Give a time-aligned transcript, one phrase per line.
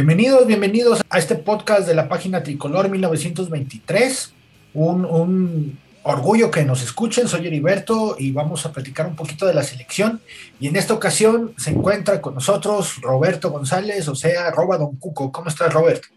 [0.00, 4.32] Bienvenidos, bienvenidos a este podcast de la página Tricolor 1923.
[4.72, 9.52] Un, un, orgullo que nos escuchen, soy Heriberto y vamos a platicar un poquito de
[9.52, 10.22] la selección.
[10.58, 15.30] Y en esta ocasión se encuentra con nosotros Roberto González, o sea, arroba Don Cuco.
[15.30, 16.08] ¿Cómo estás, Roberto?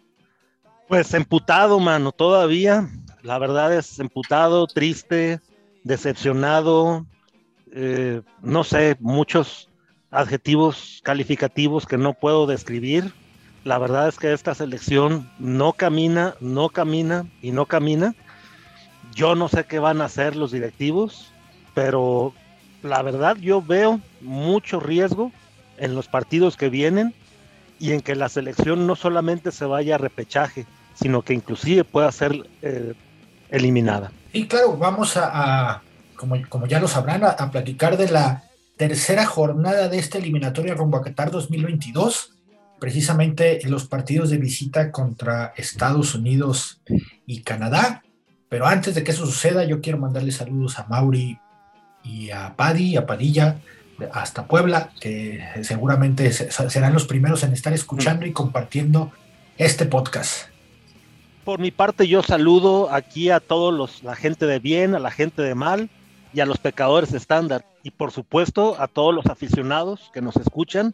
[0.88, 2.88] Pues emputado, mano, todavía.
[3.22, 5.42] La verdad es emputado, triste,
[5.84, 7.06] decepcionado,
[7.74, 9.70] eh, no sé, muchos
[10.10, 13.12] adjetivos calificativos que no puedo describir
[13.64, 18.14] la verdad es que esta selección no camina, no camina y no camina.
[19.16, 21.32] Yo no sé qué van a hacer los directivos,
[21.74, 22.34] pero
[22.82, 25.32] la verdad yo veo mucho riesgo
[25.78, 27.14] en los partidos que vienen
[27.80, 32.12] y en que la selección no solamente se vaya a repechaje, sino que inclusive pueda
[32.12, 32.94] ser eh,
[33.50, 34.12] eliminada.
[34.34, 35.82] Y claro, vamos a,
[36.18, 38.44] como, como, ya lo sabrán, a, a, platicar de la
[38.78, 42.34] tercera jornada de esta eliminatoria rumbo a Qatar 2022
[42.84, 46.82] precisamente los partidos de visita contra Estados Unidos
[47.26, 48.04] y Canadá.
[48.50, 51.40] Pero antes de que eso suceda, yo quiero mandarle saludos a Mauri
[52.04, 53.56] y a Paddy, a Padilla,
[54.12, 59.14] hasta Puebla, que seguramente serán los primeros en estar escuchando y compartiendo
[59.58, 60.50] este podcast.
[61.46, 65.12] Por mi parte, yo saludo aquí a todos los, la gente de bien, a la
[65.12, 65.90] gente de mal
[66.34, 67.64] y a los pecadores estándar.
[67.82, 70.94] Y por supuesto, a todos los aficionados que nos escuchan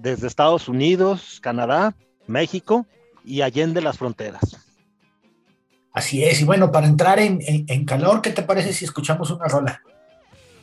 [0.00, 1.94] desde Estados Unidos, Canadá,
[2.26, 2.86] México
[3.24, 4.56] y allende las fronteras.
[5.92, 9.82] Así es, y bueno, para entrar en, calor, ¿qué te parece si escuchamos una rola?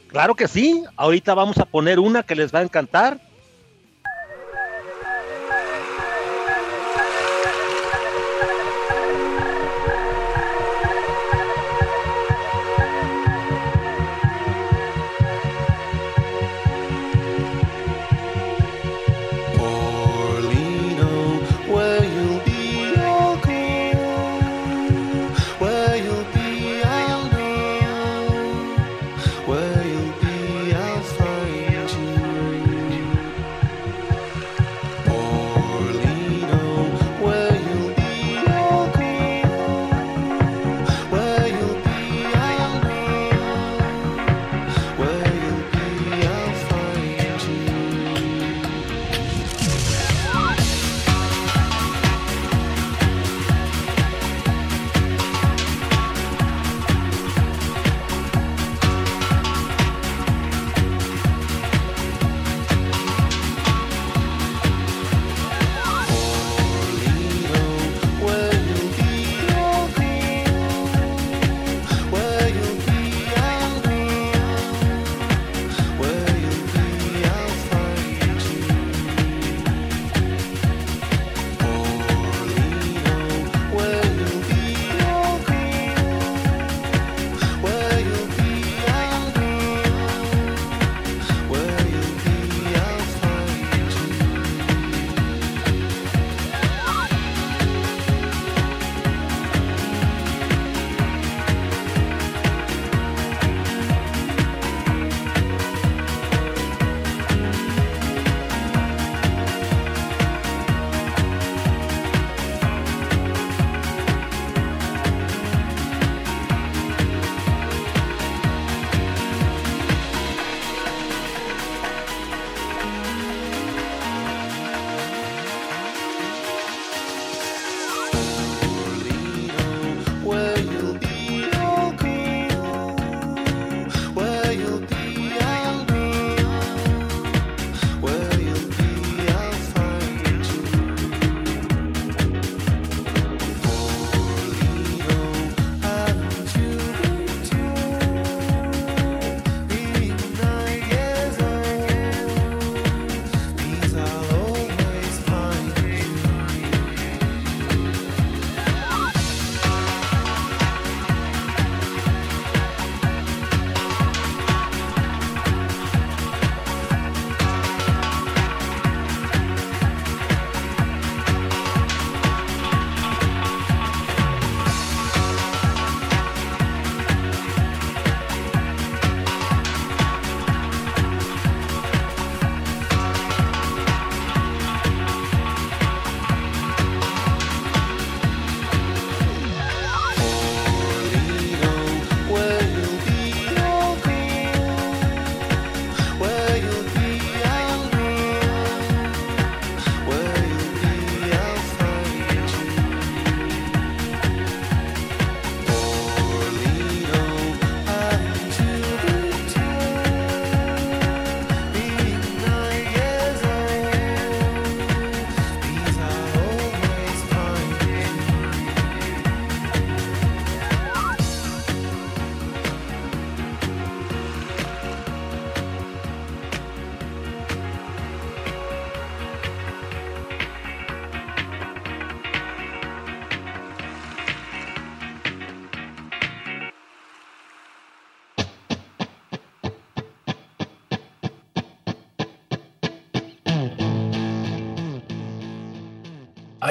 [0.08, 3.20] Claro que sí, ahorita vamos a poner una que les va a encantar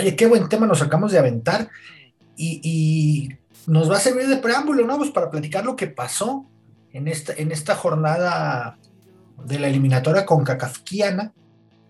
[0.04, 1.70] Oye, qué buen tema nos acabamos de aventar
[2.36, 3.30] y,
[3.66, 4.98] nos va a servir de preámbulo, ¿no?
[4.98, 6.44] Pues para platicar lo que pasó
[6.92, 8.76] en esta, en esta jornada
[9.46, 11.32] de la eliminatoria con Cacafquiana.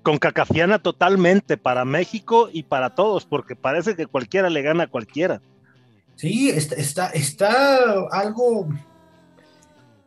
[0.05, 4.87] Con Cacafiana totalmente para México y para todos, porque parece que cualquiera le gana a
[4.87, 5.41] cualquiera.
[6.15, 8.69] Sí, está, está, está algo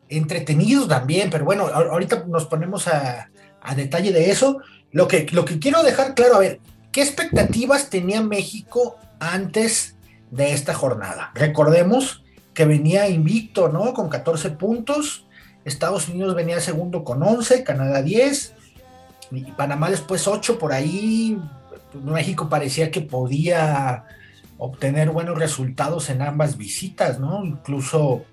[0.07, 3.29] entretenido también, pero bueno, ahorita nos ponemos a,
[3.59, 4.61] a detalle de eso.
[4.93, 6.61] Lo que, lo que quiero dejar claro, a ver,
[6.97, 9.97] ¿qué expectativas tenía México antes
[10.31, 11.29] de esta jornada?
[11.35, 12.23] Recordemos
[12.55, 13.93] que venía invicto, ¿no?
[13.93, 15.27] Con 14 puntos,
[15.63, 18.53] Estados Unidos venía segundo con 11, Canadá 10,
[19.29, 21.39] y Panamá después 8 por ahí.
[22.03, 24.05] México parecía que podía
[24.57, 27.45] obtener buenos resultados en ambas visitas, ¿no?
[27.45, 28.25] Incluso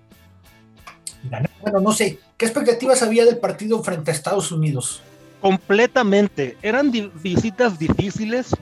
[1.61, 5.03] Bueno, no sé, ¿qué expectativas había del partido frente a Estados Unidos?
[5.45, 6.57] Completamente.
[6.63, 8.57] Eran visitas difíciles,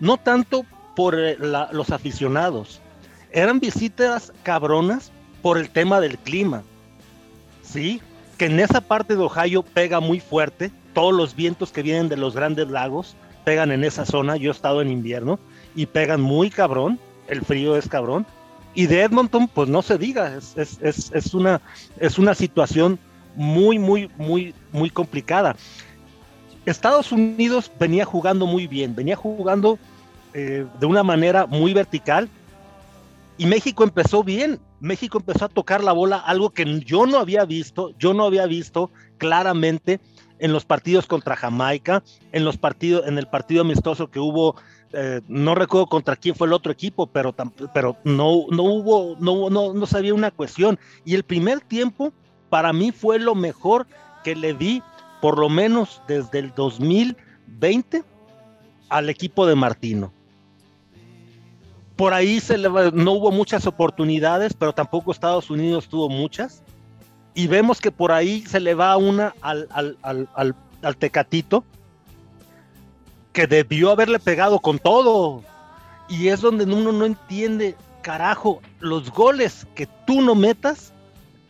[0.00, 0.64] no tanto
[0.96, 2.80] por eh, los aficionados,
[3.30, 5.12] eran visitas cabronas
[5.42, 6.62] por el tema del clima.
[7.62, 8.00] Sí,
[8.38, 12.16] que en esa parte de Ohio pega muy fuerte, todos los vientos que vienen de
[12.16, 15.38] los grandes lagos pegan en esa zona, yo he estado en invierno
[15.76, 16.98] y pegan muy cabrón,
[17.28, 18.24] el frío es cabrón.
[18.74, 21.60] Y de Edmonton, pues no se diga, es, es, una,
[22.00, 22.98] es una situación
[23.36, 25.54] muy, muy, muy, muy complicada.
[26.66, 29.78] Estados Unidos venía jugando muy bien, venía jugando
[30.32, 32.28] eh, de una manera muy vertical
[33.36, 34.60] y México empezó bien.
[34.80, 38.46] México empezó a tocar la bola, algo que yo no había visto, yo no había
[38.46, 40.00] visto claramente
[40.38, 42.02] en los partidos contra Jamaica,
[42.32, 44.56] en los partidos, en el partido amistoso que hubo,
[44.92, 47.34] eh, no recuerdo contra quién fue el otro equipo, pero,
[47.72, 50.78] pero no, no hubo, no, no, no sabía una cuestión.
[51.04, 52.12] Y el primer tiempo
[52.50, 53.86] para mí fue lo mejor
[54.22, 54.82] que le di
[55.24, 58.04] por lo menos desde el 2020
[58.90, 60.12] al equipo de Martino.
[61.96, 66.62] Por ahí se no hubo muchas oportunidades, pero tampoco Estados Unidos tuvo muchas.
[67.32, 69.66] Y vemos que por ahí se le va una al,
[70.02, 71.64] al Tecatito,
[73.32, 75.42] que debió haberle pegado con todo.
[76.06, 80.92] Y es donde uno no entiende, carajo, los goles que tú no metas,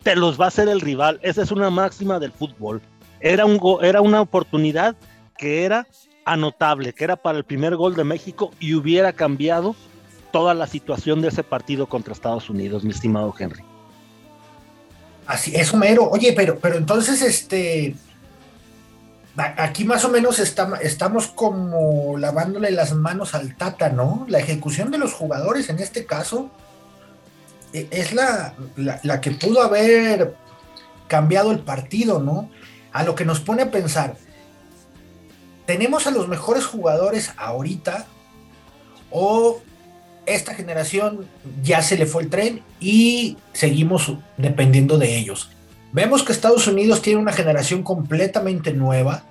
[0.01, 1.19] te los va a hacer el rival.
[1.23, 2.81] Esa es una máxima del fútbol.
[3.19, 4.95] Era, un era una oportunidad
[5.37, 5.87] que era
[6.25, 9.75] anotable, que era para el primer gol de México y hubiera cambiado
[10.31, 13.63] toda la situación de ese partido contra Estados Unidos, mi estimado Henry.
[15.27, 16.09] Así es, Homero.
[16.09, 17.95] Oye, pero, pero entonces, este,
[19.37, 24.25] aquí más o menos estamos como lavándole las manos al Tata, ¿no?
[24.29, 26.51] La ejecución de los jugadores en este caso
[27.73, 30.35] e, es la, la que pudo haber
[31.07, 32.49] cambiado el partido, ¿no?
[32.95, 34.15] A lo que nos pone a pensar,
[35.65, 38.05] ¿tenemos a los mejores jugadores ahorita
[39.11, 39.61] o
[40.25, 41.27] esta generación
[41.61, 45.49] ya se le fue el tren y seguimos dependiendo de ellos?
[45.91, 49.23] Vemos que Estados Unidos tiene una generación completamente nueva,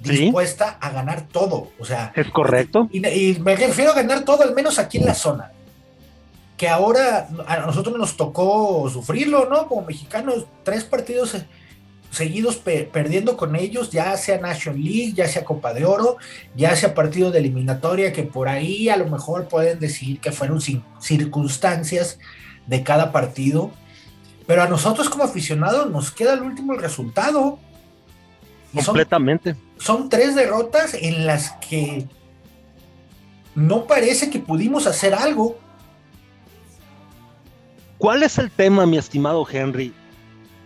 [0.00, 1.72] dispuesta a ganar todo.
[1.80, 2.88] O sea, es correcto.
[2.92, 5.50] Y, y, me refiero a ganar todo, al menos aquí en la zona.
[6.56, 9.66] Que ahora a nosotros nos tocó sufrirlo, ¿no?
[9.66, 11.34] Como mexicanos, tres partidos
[12.10, 16.16] seguidos perdiendo con ellos, ya sea National League, ya sea Copa de Oro,
[16.56, 20.60] ya sea partido de eliminatoria, que por ahí a lo mejor pueden decir que fueron
[21.00, 22.18] circunstancias
[22.66, 23.70] de cada partido.
[24.46, 27.58] Pero a nosotros como aficionados nos queda el último resultado.
[28.84, 29.56] Completamente.
[29.78, 32.06] son tres derrotas en las que
[33.54, 35.58] no parece que pudimos hacer algo.
[37.96, 39.92] ¿Cuál es el tema, mi estimado Henry?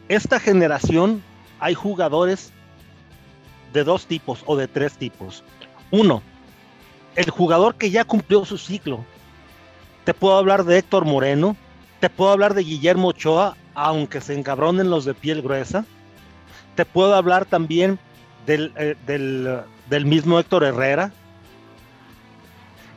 [0.08, 1.22] Esta generación
[1.62, 2.52] hay jugadores
[3.72, 5.44] de dos tipos o de tres tipos.
[5.92, 6.20] Uno,
[7.14, 9.04] el jugador que ya cumplió su ciclo.
[10.04, 11.56] Te puedo hablar de Héctor Moreno,
[12.00, 15.86] te puedo hablar de Guillermo Ochoa, aunque se encabronen los de piel gruesa.
[16.74, 18.00] Te puedo hablar también
[18.44, 21.12] del, eh, del, del mismo Héctor Herrera.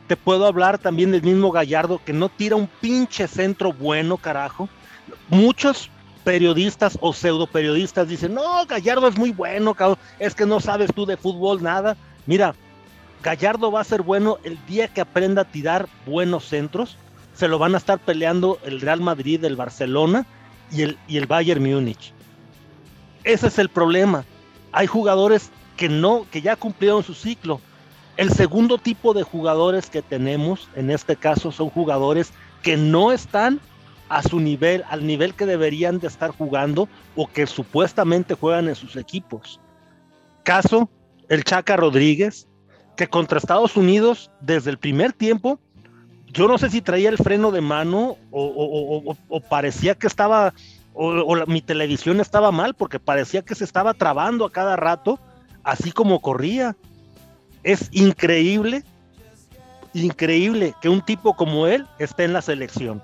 [0.08, 4.68] Te puedo hablar también del mismo Gallardo que no tira un pinche centro bueno, carajo.
[5.28, 5.88] Muchos
[6.26, 9.76] periodistas o pseudo periodistas dicen, no, Gallardo es muy bueno,
[10.18, 11.96] es que no sabes tú de fútbol nada.
[12.26, 12.52] Mira,
[13.22, 16.96] Gallardo va a ser bueno el día que aprenda a tirar buenos centros.
[17.36, 20.26] Se lo van a estar peleando el Real Madrid, el Barcelona
[20.72, 22.12] y el, y el Bayern Múnich.
[23.22, 24.24] Ese es el problema.
[24.72, 27.60] Hay jugadores que no, que ya cumplieron su ciclo.
[28.16, 33.60] El segundo tipo de jugadores que tenemos en este caso son jugadores que no están
[34.08, 38.74] a su nivel, al nivel que deberían de estar jugando o que supuestamente juegan en
[38.74, 39.60] sus equipos.
[40.42, 40.88] Caso,
[41.28, 42.46] el Chaca Rodríguez,
[42.96, 45.58] que contra Estados Unidos, desde el primer tiempo,
[46.26, 49.16] yo no sé si traía el freno de mano o,
[49.48, 50.54] parecía que estaba,
[50.94, 55.18] o, mi televisión estaba mal, porque parecía que se estaba trabando a cada rato,
[55.64, 56.76] así como corría.
[57.62, 58.84] Es increíble,
[59.94, 63.02] increíble que un tipo como él esté en la selección.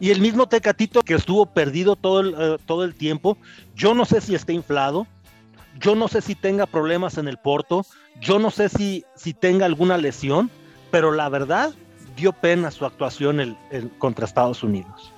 [0.00, 3.36] Y el mismo Tecatito que estuvo perdido todo el, eh, todo el tiempo,
[3.74, 5.06] yo no sé si está inflado,
[5.80, 7.84] yo no sé si tenga problemas en el Porto,
[8.20, 10.50] yo no sé si, si tenga alguna lesión,
[10.90, 11.72] pero la verdad
[12.16, 13.56] dio pena su actuación el,
[13.98, 15.12] contra Estados Unidos.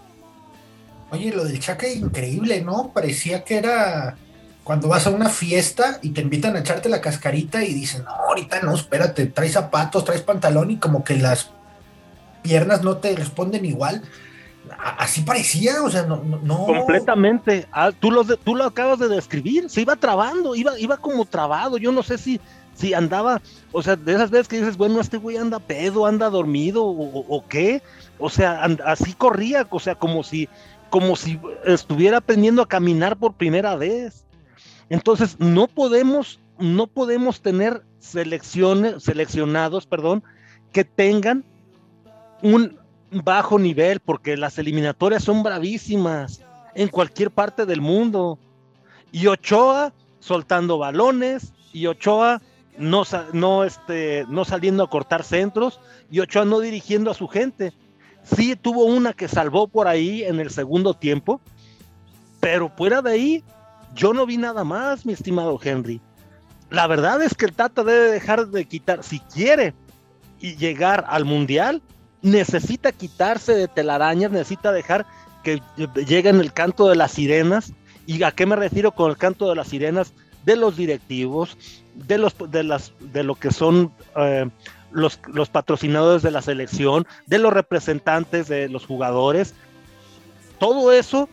[1.10, 2.92] Oye, lo del Chaca increíble, ¿no?
[2.92, 4.16] Parecía que era
[4.64, 8.10] cuando vas a una fiesta y te invitan a echarte la cascarita y dicen, no,
[8.10, 11.50] ahorita no, espérate, traes zapatos, traes pantalón y como que las
[12.42, 14.02] piernas no te responden igual
[14.98, 16.22] así parecía, o sea, no.
[16.42, 16.66] no...
[16.66, 17.66] Completamente.
[17.72, 21.78] Ah, tú, lo, tú lo acabas de describir, se iba trabando, iba, iba como trabado.
[21.78, 22.40] Yo no sé si,
[22.74, 23.40] si andaba,
[23.72, 27.44] o sea, de esas veces que dices, bueno, este güey anda pedo, anda dormido, o,
[27.48, 27.82] qué.
[28.18, 30.48] O sea, así corría, o sea, como si,
[30.88, 34.24] como si estuviera aprendiendo a caminar por primera vez.
[34.88, 40.24] Entonces, no podemos, no podemos tener selecciones, seleccionados, perdón,
[40.72, 41.44] que tengan
[42.42, 42.79] un,
[43.10, 46.42] bajo nivel porque las eliminatorias son bravísimas
[46.74, 48.38] en cualquier parte del mundo.
[49.12, 52.40] Y Ochoa soltando balones y Ochoa
[52.78, 53.02] no,
[53.32, 57.72] no, este, no saliendo a cortar centros y Ochoa no dirigiendo a su gente.
[58.22, 61.40] Sí tuvo una que salvó por ahí en el segundo tiempo,
[62.38, 63.44] pero fuera de ahí
[63.94, 66.00] yo no vi nada más, mi estimado Henry.
[66.70, 69.74] La verdad es que el Tata debe dejar de quitar, si quiere
[70.40, 71.82] y llegar al Mundial,
[72.22, 75.06] necesita quitarse de telarañas, necesita dejar
[75.42, 75.62] que
[76.06, 77.72] lleguen el canto de las sirenas.
[78.06, 80.12] ¿Y a qué me refiero con el canto de las sirenas?
[80.44, 81.56] De los directivos,
[81.94, 84.48] de, los, de, las, de lo que son eh,
[84.90, 89.54] los, los patrocinadores de la selección, de los representantes de los jugadores.
[90.58, 91.28] Todo eso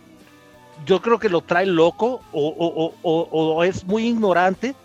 [0.86, 4.76] yo creo que lo trae loco o, es muy ignorante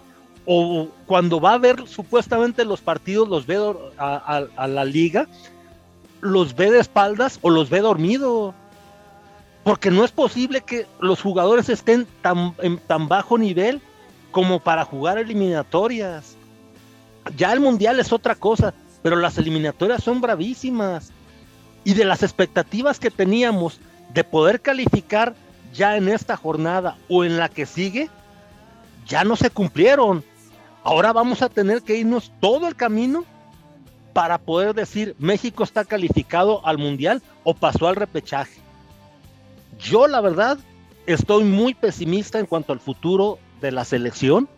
[0.46, 3.58] o cuando va a ver supuestamente los partidos los ve
[3.98, 5.28] a la liga
[6.22, 8.54] los ve de espaldas o los ve dormido.
[9.64, 13.82] Porque no es posible que los jugadores estén tan, en tan bajo nivel
[14.30, 16.36] como para jugar eliminatorias.
[17.36, 21.12] Ya el mundial es otra cosa, pero las eliminatorias son bravísimas.
[21.84, 23.80] Y de las expectativas que teníamos
[24.14, 25.34] de poder calificar
[25.74, 28.08] ya en esta jornada o en la que sigue,
[29.06, 30.24] ya no se cumplieron.
[30.84, 33.24] Ahora vamos a tener que irnos todo el camino
[34.12, 38.60] para poder decir México está calificado al mundial o pasó al repechaje.
[39.78, 40.58] Yo la verdad
[41.06, 44.48] estoy muy pesimista en cuanto al futuro de la selección.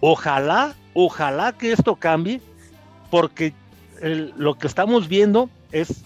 [0.00, 2.40] Ojalá, ojalá que esto cambie,
[3.10, 3.52] porque
[4.00, 6.02] lo que estamos viendo es,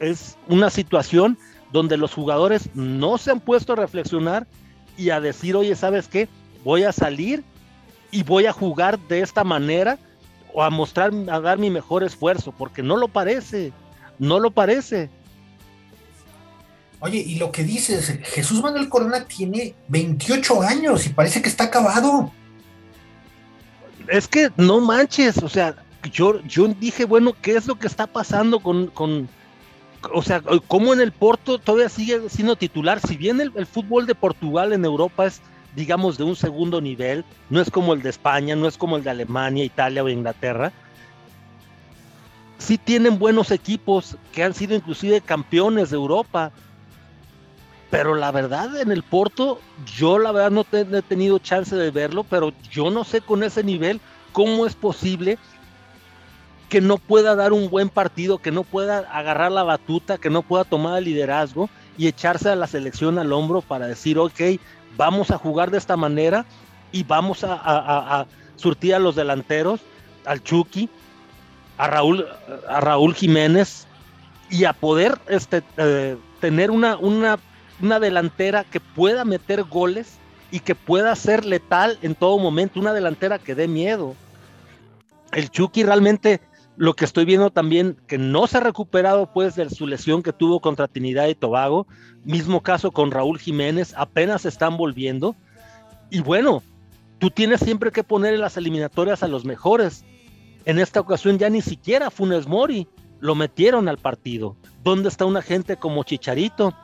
[0.00, 1.38] es una situación
[1.72, 4.46] donde los jugadores no se han puesto a reflexionar
[4.96, 6.28] y a decir, oye, ¿sabes qué?
[6.64, 7.44] Voy a salir
[8.10, 9.98] y voy a jugar de esta manera
[10.56, 13.74] o a mostrar, a dar mi mejor esfuerzo, porque no lo parece,
[14.18, 15.10] no lo parece.
[17.00, 21.64] Oye, y lo que dices, Jesús Manuel Corona tiene 28 años y parece que está
[21.64, 22.32] acabado.
[24.08, 25.76] Es que no manches, o sea,
[26.10, 29.28] yo, yo dije, bueno, ¿qué es lo que está pasando con, con
[30.10, 32.98] o sea, cómo en el Porto todavía sigue siendo titular?
[33.06, 35.42] Si bien el fútbol de Portugal en Europa es
[35.76, 39.04] digamos, de un segundo nivel, no es como el de España, no es como el
[39.04, 40.72] de Alemania, Italia o Inglaterra.
[42.58, 46.50] Sí tienen buenos equipos que han sido inclusive campeones de Europa,
[47.90, 52.24] pero la verdad en el Porto, yo la verdad no, he tenido chance de verlo,
[52.24, 54.00] pero yo no sé con ese nivel
[54.32, 55.38] cómo es posible
[56.70, 60.40] que no pueda dar un buen partido, que no pueda agarrar la batuta, que no
[60.40, 64.40] pueda tomar el liderazgo y echarse a la selección al hombro para decir, ok,
[64.96, 66.44] vamos a jugar de esta manera
[66.92, 68.26] y vamos a,
[68.56, 69.80] surtir a los delanteros,
[70.24, 70.88] al Chucky,
[71.76, 72.26] a Raúl,
[72.68, 73.86] a Raúl Jiménez
[74.50, 77.38] y a poder este, eh, tener una, una,
[77.82, 80.18] una delantera que pueda meter goles
[80.50, 84.14] y que pueda ser letal en todo momento, una delantera que dé miedo.
[85.32, 86.40] El Chucky realmente
[86.76, 90.32] lo que estoy viendo también que no se ha recuperado pues de su lesión que
[90.32, 91.86] tuvo contra Trinidad y Tobago,
[92.24, 95.36] mismo caso con Raúl Jiménez, apenas están volviendo.
[96.10, 96.62] Y bueno,
[97.18, 100.04] tú tienes siempre que poner en las eliminatorias a los mejores.
[100.64, 102.86] En esta ocasión ya ni siquiera Funes Mori
[103.20, 104.56] lo metieron al partido.
[104.82, 106.74] ¿Dónde está una gente como Chicharito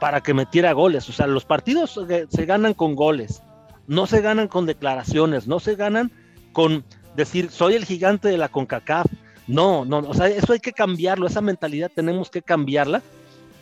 [0.00, 1.08] para que metiera goles?
[1.08, 1.98] O sea, los partidos
[2.28, 3.42] se ganan con goles,
[3.86, 6.10] no se ganan con declaraciones, no se ganan
[6.52, 6.84] con
[7.14, 9.06] decir, soy el gigante de la CONCACAF.
[9.46, 13.02] No, no, o sea, eso hay que cambiarlo, esa mentalidad tenemos que cambiarla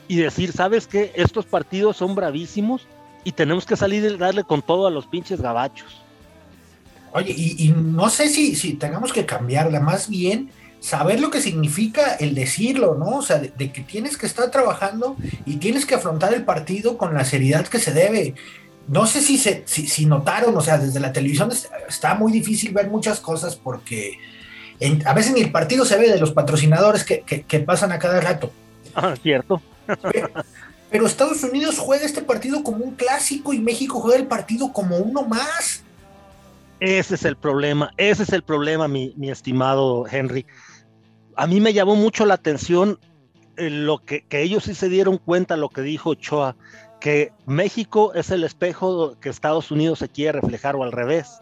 [0.09, 1.13] y decir, ¿sabes qué?
[1.15, 2.87] Estos partidos son bravísimos
[3.23, 6.01] y tenemos que salir y darle con todo a los pinches gabachos.
[7.13, 10.51] Oye, y, no sé si, si tengamos que cambiarla, más bien
[10.81, 13.19] saber lo que significa el decirlo, ¿no?
[13.19, 17.15] O sea, de, que tienes que estar trabajando y tienes que afrontar el partido con
[17.15, 18.35] la seriedad que se debe.
[18.89, 21.51] No sé si, se, si, notaron, o sea, desde la televisión
[21.89, 24.19] está muy difícil ver muchas cosas porque
[25.05, 28.21] a veces ni el partido se ve de los patrocinadores que, que pasan a cada
[28.21, 28.51] rato.
[28.95, 29.61] Ah, cierto.
[30.91, 34.97] Pero, Estados Unidos juega este partido como un clásico y México juega el partido como
[34.99, 35.83] uno más.
[36.81, 40.47] Ese es el problema, ese es el problema, mi, estimado Henry.
[41.37, 42.99] A mí me llamó mucho la atención
[43.57, 46.57] eh, lo que, ellos sí se dieron cuenta, lo que dijo Ochoa,
[47.01, 51.41] que México es el espejo que Estados Unidos se quiere reflejar o al revés.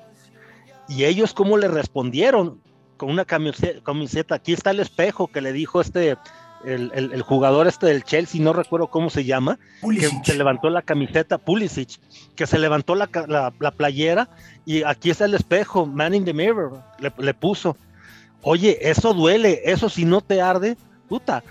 [0.89, 2.61] Y ellos cómo le respondieron
[3.03, 6.17] con una camiseta, aquí está el espejo que le dijo este
[6.65, 11.39] el, jugador este del Chelsea, no recuerdo cómo se llama, que se levantó la camiseta,
[11.39, 11.99] Pulisic,
[12.37, 13.09] que se levantó la,
[13.77, 14.29] playera
[14.65, 16.81] y aquí está el espejo, man in the mirror,
[17.19, 17.77] le, puso.
[18.43, 20.77] Oye, eso duele, eso si no te arde,
[21.09, 21.43] puta.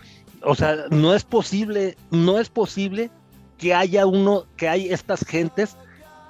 [0.43, 3.11] O sea, no es posible, no es posible
[3.57, 5.75] que haya uno, que hay estas gentes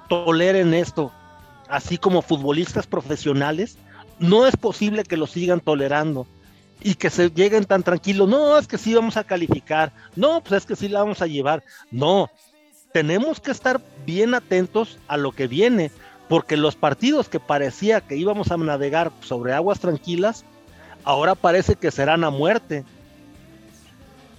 [0.08, 1.12] toleren esto,
[1.68, 3.78] así como futbolistas profesionales,
[4.22, 6.26] no es posible que lo sigan tolerando
[6.80, 10.62] y que se lleguen tan tranquilos, no, es que sí vamos a calificar, no, pues
[10.62, 12.30] es que sí la vamos a llevar, no,
[12.92, 15.90] tenemos que estar bien atentos a lo que viene,
[16.28, 20.44] porque los partidos que parecía que íbamos a navegar sobre aguas tranquilas,
[21.04, 22.84] ahora parece que serán a muerte.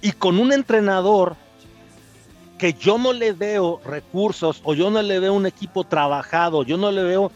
[0.00, 1.36] Y con un entrenador
[2.58, 6.76] que yo no le veo recursos o yo no le veo un equipo trabajado, yo
[6.76, 7.32] no le veo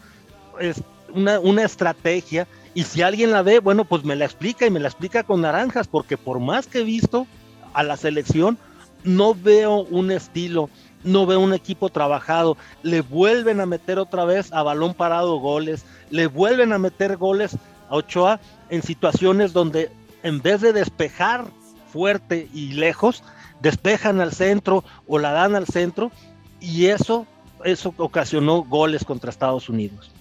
[1.13, 4.79] una, una estrategia, y si alguien la ve, bueno, pues me la explica y me
[4.79, 7.27] la explica con naranjas, porque por más que he visto
[7.73, 8.57] a la selección,
[9.03, 10.69] no veo un estilo,
[11.03, 12.57] no veo un equipo trabajado.
[12.83, 17.55] Le vuelven a meter otra vez a balón parado goles, le vuelven a meter goles
[17.89, 19.91] a Ochoa en situaciones donde
[20.23, 21.45] en vez de despejar
[21.91, 23.23] fuerte y lejos,
[23.61, 26.11] despejan al centro o la dan al centro
[26.59, 27.25] y eso,
[27.65, 30.11] eso ocasionó goles contra Estados Unidos.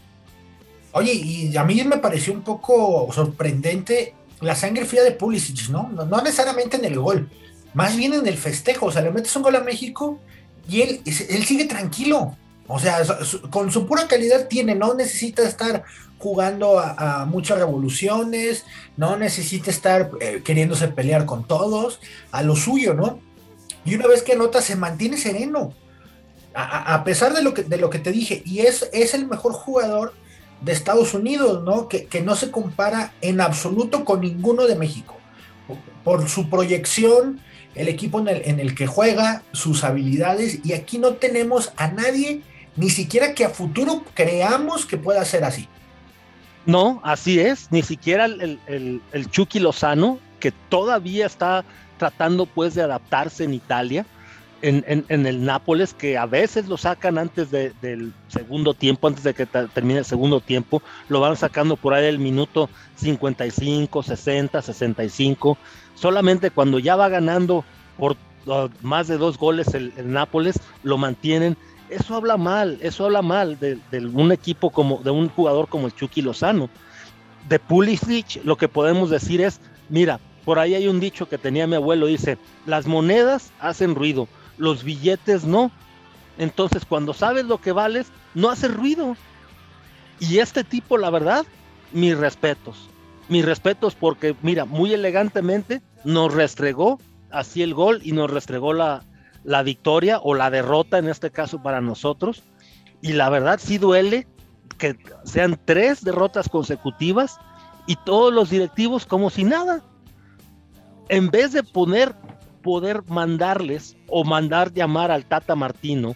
[0.99, 5.89] Oye, y a mí me pareció un poco sorprendente la sangre fría de Pulisic, ¿no?
[5.91, 6.23] ¿no?
[6.23, 7.29] necesariamente en el gol,
[7.73, 8.87] más bien en el festejo.
[8.87, 10.19] O sea, le metes un gol a México
[10.69, 12.37] y él, él sigue tranquilo.
[12.67, 12.99] O sea,
[13.51, 15.85] con su pura calidad tiene, no necesita estar
[16.19, 18.65] jugando a, muchas revoluciones,
[18.97, 22.01] no necesita estar eh, queriéndose pelear con todos,
[22.33, 23.21] a lo suyo, ¿no?
[23.85, 25.73] Y una vez que anota, se mantiene sereno.
[26.61, 29.53] A, pesar de lo, que, de lo que te dije, y es, es el mejor
[29.53, 30.13] jugador
[30.61, 31.89] de Estados Unidos, ¿no?
[31.89, 35.17] Que, no se compara en absoluto con ninguno de México.
[36.05, 37.41] Por, su proyección,
[37.75, 41.89] el equipo en el, en el, que juega, sus habilidades, y aquí no tenemos a
[41.89, 42.43] nadie,
[42.77, 45.69] ni siquiera que a futuro creamos que pueda ser así.
[46.67, 51.65] No, así es, ni siquiera el, el, el Chucky Lozano, que todavía está
[51.99, 54.07] tratando pues de adaptarse en Italia,
[54.63, 59.47] en, el Nápoles, que a veces lo sacan antes del segundo tiempo, antes de que
[59.47, 65.59] termine el segundo tiempo, lo van sacando por ahí el minuto 55, 60, 65,
[65.95, 67.65] solamente cuando ya va ganando
[67.97, 68.13] por
[68.47, 71.57] uh, más de dos goles el, Nápoles, lo mantienen.
[71.89, 73.79] Eso habla mal, eso habla mal de,
[74.13, 76.69] un equipo como, de un jugador como el Chucky Lozano.
[77.49, 81.67] De Pulisic, lo que podemos decir es, mira, por ahí hay un dicho que tenía
[81.67, 85.71] mi abuelo, dice, las monedas hacen ruido, los billetes no.
[86.37, 89.17] Entonces, cuando sabes lo que vales, no hace ruido.
[90.21, 91.47] Y este tipo, la verdad,
[91.93, 92.89] mis respetos.
[93.29, 96.99] Mis respetos porque, mira, muy elegantemente nos restregó
[97.31, 99.03] así el gol y nos restregó la,
[99.45, 102.43] la victoria o la derrota en este caso para nosotros.
[103.03, 104.27] Y la verdad sí duele
[104.79, 107.39] que sean tres derrotas consecutivas
[107.87, 109.83] y todos los directivos como si nada.
[111.09, 112.15] En vez de poner
[112.69, 116.15] poder mandarles o mandar llamar al Tata Martino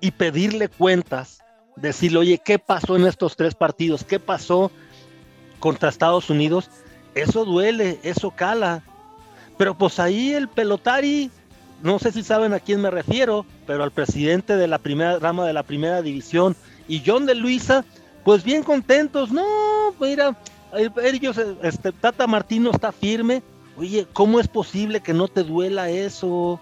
[0.00, 1.42] y pedirle cuentas,
[1.76, 4.02] decirle, oye, ¿qué pasó en estos tres partidos?
[4.02, 4.70] ¿Qué pasó
[5.58, 6.70] contra Estados Unidos?
[7.14, 8.82] Eso duele, eso cala.
[9.58, 11.30] Pero pues ahí el pelotari,
[11.82, 15.46] no sé si saben a quién me refiero, pero al presidente de la primera rama
[15.46, 16.56] de la primera división
[16.88, 17.84] y John de Luisa,
[18.24, 19.32] pues bien contentos.
[19.32, 19.44] No,
[20.00, 20.34] mira,
[21.02, 23.42] ellos, este, Tata Martino está firme,
[23.80, 26.60] Oye, ¿cómo es posible que no te duela eso?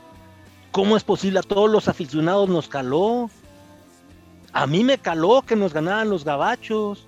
[0.70, 1.40] ¿Cómo es posible?
[1.40, 3.28] A todos los aficionados nos caló.
[4.52, 7.04] A mí me caló que nos ganaran los gabachos.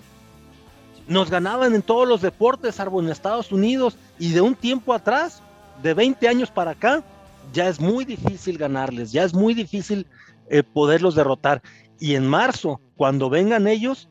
[1.06, 5.44] Nos ganaban en todos los deportes, salvo en Estados Unidos, y de un tiempo atrás,
[5.80, 7.04] de 20 años para acá,
[7.52, 10.08] ya es muy difícil ganarles, ya es muy difícil
[10.48, 11.62] eh, poderlos derrotar.
[12.00, 14.08] Y en marzo, cuando vengan ellos,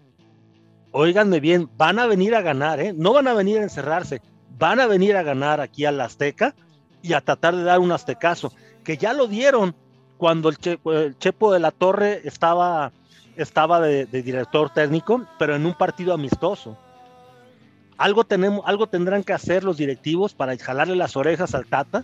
[0.94, 2.94] óiganme bien, van a venir a ganar, ¿eh?
[2.96, 4.22] no van a venir a encerrarse,
[4.60, 6.54] van a venir a ganar aquí al Azteca
[7.02, 8.52] y a tratar de dar un aztecazo,
[8.84, 9.74] que ya lo dieron
[10.18, 12.92] cuando el, Chepo de la Torre estaba,
[13.38, 16.78] estaba de, director técnico, pero en un partido amistoso.
[17.98, 22.04] Algo, tenemos, algo tendrán que hacer los directivos para jalarle las orejas al Tata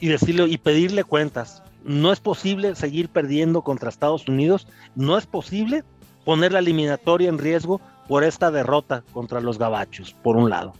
[0.00, 1.62] y decirle y pedirle cuentas.
[1.84, 5.84] No es posible seguir perdiendo contra Estados Unidos, no es posible
[6.24, 10.74] poner la eliminatoria en riesgo por esta derrota contra los gabachos, por un lado.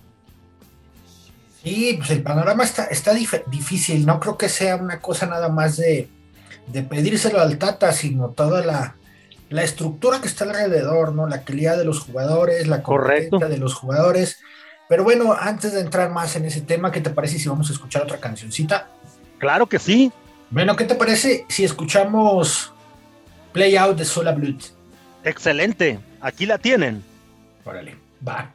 [1.62, 5.76] Sí, pues el panorama está, está difícil, no creo que sea una cosa nada más
[5.76, 6.08] de,
[6.66, 8.96] de pedírselo al Tata, sino toda la,
[9.48, 11.28] la, estructura que está alrededor, ¿no?
[11.28, 14.40] La calidad de los jugadores, la correcta de los jugadores.
[14.88, 17.72] Pero bueno, antes de entrar más en ese tema, ¿qué te parece si vamos a
[17.72, 18.88] escuchar otra cancioncita?
[19.38, 20.10] Claro que sí.
[20.50, 22.72] Bueno, ¿qué te parece si escuchamos
[23.52, 24.62] Play Out de Sola Blood?
[25.22, 27.04] Excelente, aquí la tienen.
[27.64, 27.96] Órale,
[28.26, 28.52] va.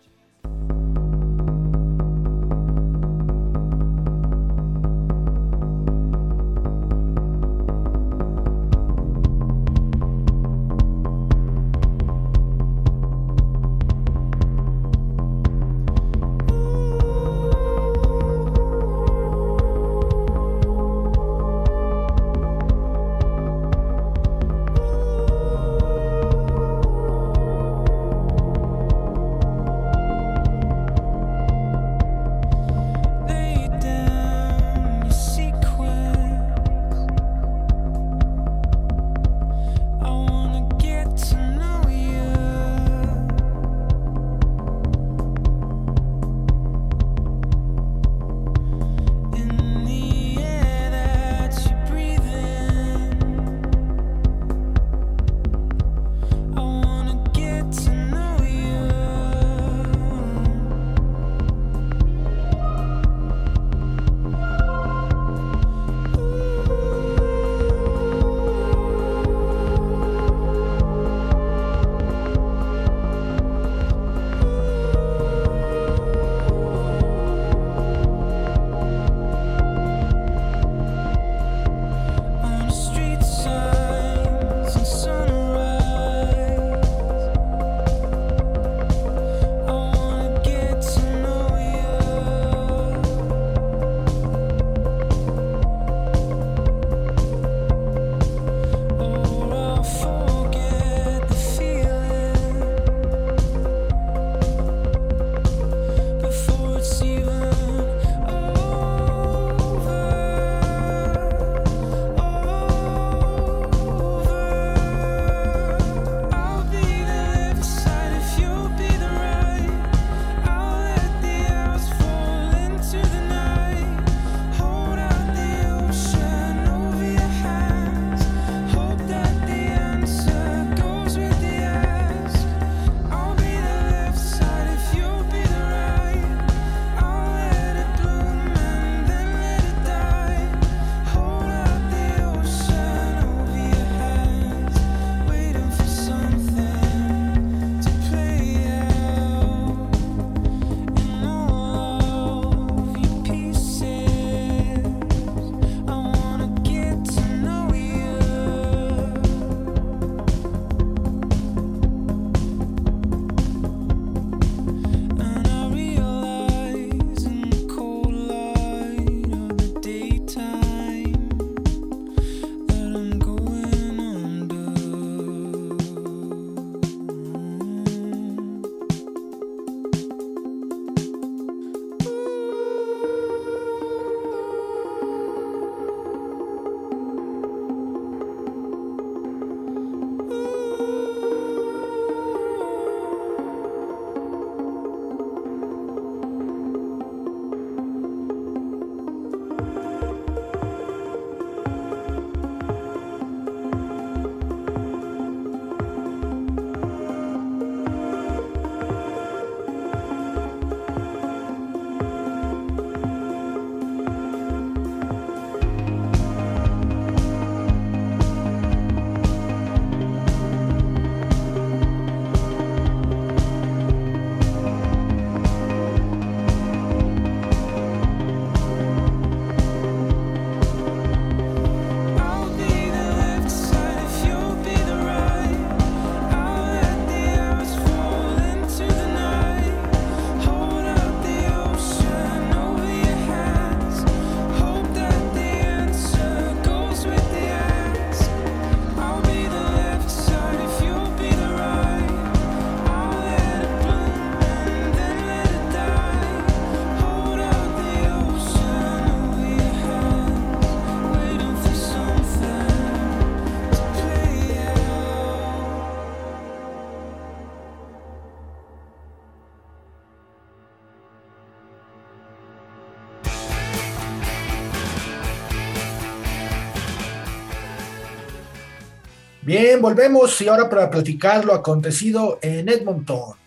[279.48, 283.38] Bien, volvemos y ahora para platicar lo acontecido en Edmonton,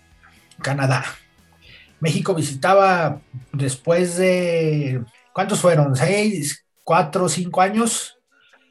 [0.62, 1.04] Canadá.
[2.00, 3.20] México visitaba
[3.52, 5.94] después de, ¿cuántos fueron?
[5.94, 8.18] ¿Seis, cuatro, cinco años?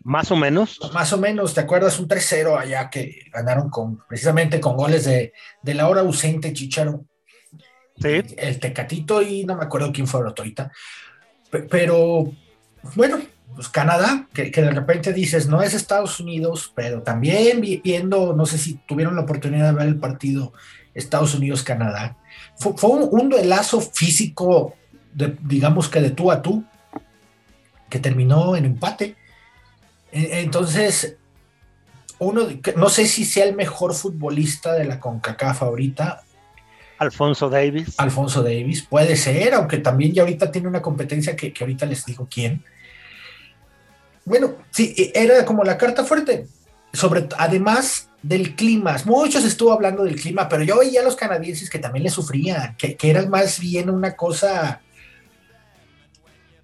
[0.01, 0.79] Más o menos.
[0.91, 1.99] Más o menos, ¿te acuerdas?
[1.99, 7.05] Un 3-0 allá que ganaron con, precisamente con goles de, de la hora ausente Chicharo.
[8.01, 8.23] Sí.
[8.37, 10.71] El Tecatito y no me acuerdo quién fue ahorita.
[11.69, 12.31] Pero,
[12.95, 13.19] bueno,
[13.55, 18.57] pues Canadá, que, de repente dices, no es Estados Unidos, pero también viendo, no sé
[18.57, 20.53] si tuvieron la oportunidad de ver el partido
[20.93, 22.17] Estados Unidos-Canadá,
[22.57, 24.75] fue, un, duelazo físico,
[25.13, 26.63] de, digamos que de tú a tú,
[27.89, 29.15] que terminó en empate.
[30.11, 31.17] E, entonces,
[32.19, 36.21] uno, no sé si sea el mejor futbolista de la CONCACAF ahorita.
[36.97, 37.95] Alfonso Davis.
[37.97, 42.05] Alfonso Davis, puede ser, aunque también ya ahorita tiene una competencia que, que ahorita les
[42.05, 42.63] digo quién.
[44.29, 46.45] Bueno, sí, e, era como la carta fuerte.
[46.93, 51.69] Sobre, además del clima, muchos estuvo hablando del clima, pero yo veía a los canadienses
[51.69, 54.81] que también le sufrían, que, que era más bien una cosa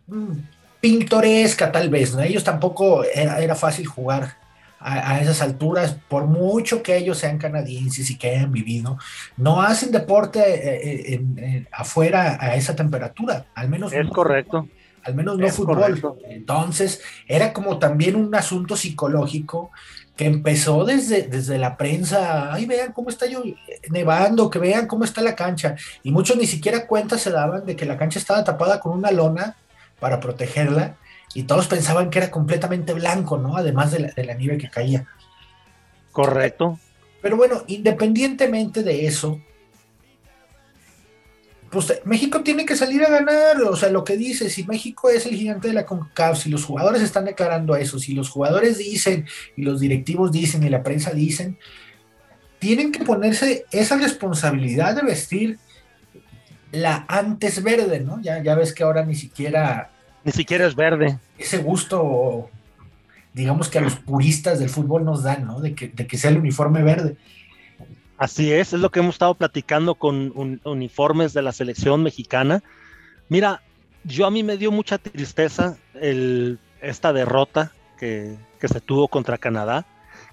[0.08, 0.34] mm,
[0.80, 2.22] pintoresca tal vez, ¿no?
[2.22, 4.38] Ellos tampoco era, fácil jugar
[4.80, 9.00] a, esas alturas, por mucho que ellos sean canadienses y que hayan vivido,
[9.38, 13.92] no hacen deporte eh, eh, afuera a esa temperatura, al menos.
[13.94, 14.68] Es correcto.
[15.06, 16.18] Al menos no fútbol.
[16.28, 19.72] Entonces, era como también un asunto psicológico
[20.16, 23.44] que empezó desde, desde la prensa, ay, vean cómo está yo
[23.92, 25.76] nevando, que vean cómo está la cancha.
[26.04, 29.12] Y muchos ni siquiera cuenta se daban de que la cancha estaba tapada con una
[29.12, 29.58] lona
[30.00, 30.96] para protegerla
[31.34, 33.58] y todos pensaban que era completamente blanco, ¿no?
[33.58, 35.06] Además de la, nieve que caía.
[36.14, 36.80] Correcto.
[37.22, 39.42] Pero bueno, independientemente de eso,
[41.70, 45.26] pues México tiene que salir a ganar, o sea, lo que dice, si México es
[45.26, 49.26] el gigante de la CONCACAF, si los jugadores están declarando eso, si los jugadores dicen
[49.56, 51.58] y los directivos dicen y la prensa dicen,
[52.60, 55.60] tienen que ponerse esa responsabilidad de vestir
[56.72, 58.22] la antes verde, ¿no?
[58.22, 59.92] Ya, ya ves que ahora ni siquiera...
[60.24, 61.20] Ni siquiera es verde.
[61.38, 62.50] Ese gusto,
[63.34, 65.60] digamos que a los puristas del fútbol nos dan, ¿no?
[65.60, 67.18] De que, de que sea el uniforme verde.
[68.18, 72.64] Así es, es lo que hemos estado platicando con uniformes de la selección mexicana.
[73.28, 73.62] Mira,
[74.04, 79.38] yo a mí me dio mucha tristeza el, esta derrota que, que se tuvo contra
[79.38, 79.86] Canadá.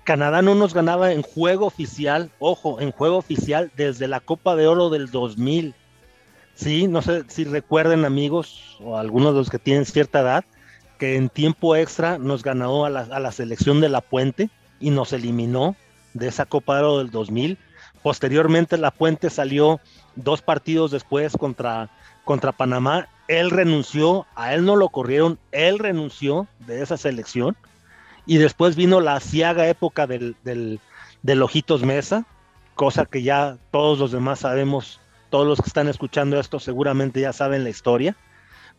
[0.05, 4.66] Canadá no nos ganaba en juego oficial, ojo, en juego oficial desde la Copa de
[4.66, 5.75] Oro del 2000.
[6.55, 10.45] Sí, no sé si recuerden amigos o algunos de los que tienen cierta edad,
[10.99, 15.77] que en tiempo extra nos ganó a la, selección de La Puente y nos eliminó
[16.14, 17.59] de esa Copa de Oro del 2000.
[18.03, 19.81] Posteriormente La Puente salió
[20.17, 21.91] dos partidos después contra,
[22.25, 23.09] contra Panamá.
[23.29, 27.57] Él renunció, a él no lo corrieron, él renunció de esa selección.
[28.27, 30.81] Y después vino la ciaga época del, del,
[31.23, 32.25] del Ojitos Mesa,
[32.75, 35.01] cosa que ya todos los demás sabemos
[35.33, 38.15] todos los que están escuchando esto seguramente ya saben la historia.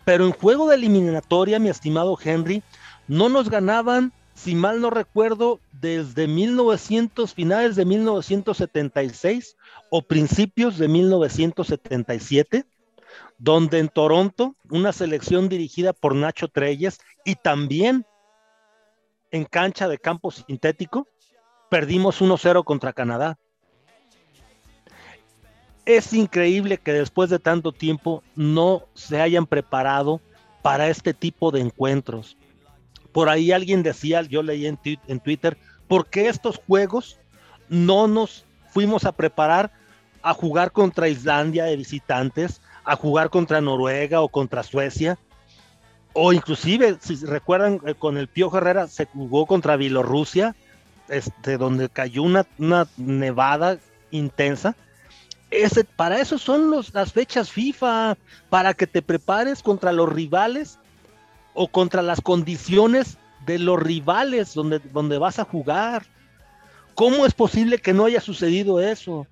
[0.06, 2.62] Pero en juego de eliminatoria, mi estimado Henry,
[3.08, 9.58] no nos ganaban, si mal no recuerdo, desde 1900, finales de 1976
[9.90, 12.66] o principios de 1977,
[13.38, 18.06] donde en Toronto, una selección dirigida por Nacho Treyes y también
[19.32, 21.08] en cancha de campo sintético,
[21.70, 23.38] perdimos 1-0 contra Canadá
[25.86, 30.22] es increíble que después de tanto tiempo no se hayan preparado
[30.62, 32.38] para este tipo de encuentros.
[33.14, 34.78] Por ahí alguien decía, yo leí en,
[35.20, 37.18] Twitter, ¿por qué estos juegos
[37.70, 39.72] no nos fuimos a preparar
[40.22, 45.18] a jugar contra Islandia de visitantes, a jugar contra Noruega o contra Suecia?
[46.14, 50.56] O inclusive, si recuerdan, eh, con el Pío Herrera se jugó contra Bielorrusia,
[51.08, 53.78] este, donde cayó una, una nevada
[54.12, 54.76] intensa
[55.96, 58.18] para eso son las fechas FIFA,
[58.50, 60.80] para que te prepares contra los rivales
[61.54, 66.06] o contra las condiciones de los rivales donde, donde vas a jugar.
[66.96, 69.28] ¿Cómo es posible que no haya sucedido eso?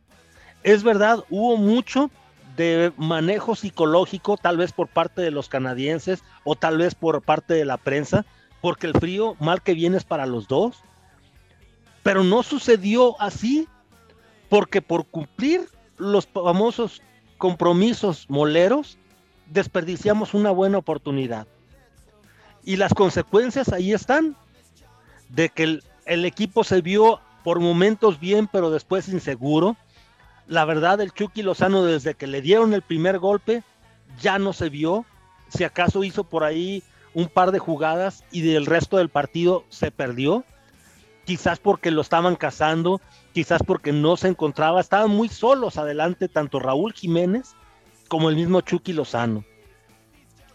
[0.63, 2.09] Es verdad, hubo mucho
[2.55, 7.53] de manejo psicológico, tal vez por parte de los canadienses o tal vez por parte
[7.53, 8.25] de la prensa,
[8.61, 10.77] porque el frío mal que viene es para los dos.
[12.03, 13.67] Pero no sucedió así,
[14.49, 17.01] porque por cumplir los famosos
[17.37, 18.97] compromisos moleros,
[19.47, 21.47] desperdiciamos una buena oportunidad.
[22.63, 24.35] Y las consecuencias ahí están,
[25.29, 29.77] de que el, equipo se vio por momentos bien, pero después inseguro.
[30.47, 33.63] La verdad, el Chucky Lozano, desde que le dieron el primer golpe,
[34.19, 35.05] ya no se vio.
[35.49, 39.91] Si acaso hizo por ahí un par de jugadas y del resto del partido se
[39.91, 40.45] perdió.
[41.25, 42.99] quizás porque lo estaban cazando,
[43.31, 47.55] quizás porque no se encontraba, estaban muy solos adelante tanto Raúl Jiménez
[48.07, 49.45] como el mismo Chucky Lozano.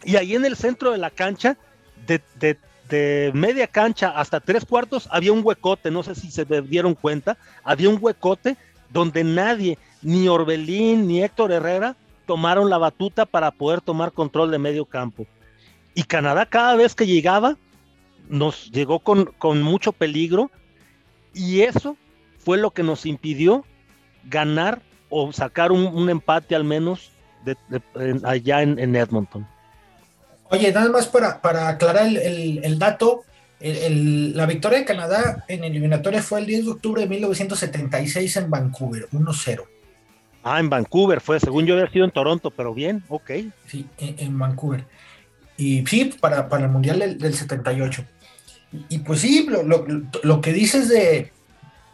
[0.04, 1.56] Y ahí en el centro de la cancha,
[2.06, 7.36] de, media cancha hasta tres cuartos, había un huecote, no sé si se dieron cuenta,
[7.64, 8.56] había un huecote
[8.90, 14.58] donde nadie, ni Orbelín ni Héctor Herrera, tomaron la batuta para poder tomar control de
[14.58, 15.26] medio campo.
[15.94, 17.56] Y Canadá cada vez que llegaba,
[18.28, 20.50] nos llegó con, mucho peligro
[21.32, 21.96] y eso
[22.38, 23.64] fue lo que nos impidió
[24.24, 27.10] ganar o sacar un, empate al menos
[28.24, 29.46] allá en, Edmonton.
[30.50, 33.24] Oye, nada más para, para aclarar el, dato,
[33.60, 39.08] la victoria de Canadá en eliminatoria fue el 10 de octubre de 1976 en Vancouver,
[39.10, 39.64] 1-0.
[40.44, 43.30] Ah, en Vancouver fue, según yo había sido en Toronto, pero bien, ok.
[43.66, 44.84] Sí, en Vancouver.
[45.56, 48.04] Y sí, para, para el Mundial del, 78.
[48.88, 51.32] Y, pues sí, lo, que dices de,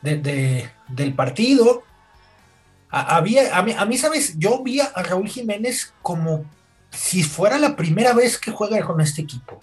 [0.03, 1.83] del partido,
[2.91, 4.39] había, a mí, ¿sabes?
[4.39, 6.45] Yo vi a Raúl Jiménez como
[6.93, 9.61] si fuera la primera vez que juega con este equipo.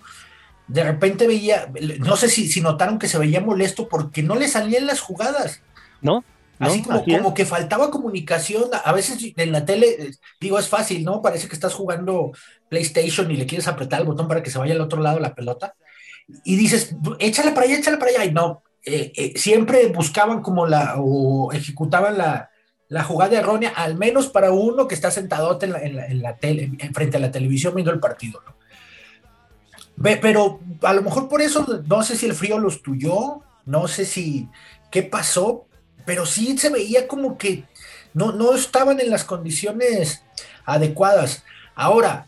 [0.68, 4.48] De repente veía, no sé si, si notaron que se veía molesto porque no le
[4.48, 5.62] salían las jugadas.
[6.02, 6.24] ¿No?
[6.60, 8.66] Así como, que faltaba comunicación.
[8.84, 10.12] A veces en la tele,
[10.42, 11.22] digo, es fácil, ¿no?
[11.22, 12.32] Parece que estás jugando
[12.68, 15.34] PlayStation y le quieres apretar el botón para que se vaya al otro lado la
[15.34, 15.76] pelota.
[16.44, 18.26] Y dices, échala para allá, échala para allá.
[18.26, 22.50] Y no, eh, eh, siempre buscaban como la, o ejecutaban la,
[22.90, 27.18] la, jugada errónea, al menos para uno que está sentado en la, tele, en frente
[27.18, 28.56] a la televisión viendo el partido, ¿no?
[30.02, 34.06] Pero a lo mejor por eso, no sé si el frío los tuyó, no sé
[34.06, 34.48] si
[34.92, 35.66] qué pasó,
[36.06, 37.66] pero sí se veía como que
[38.14, 40.24] no, no estaban en las condiciones
[40.66, 41.44] adecuadas.
[41.76, 42.28] Ahora,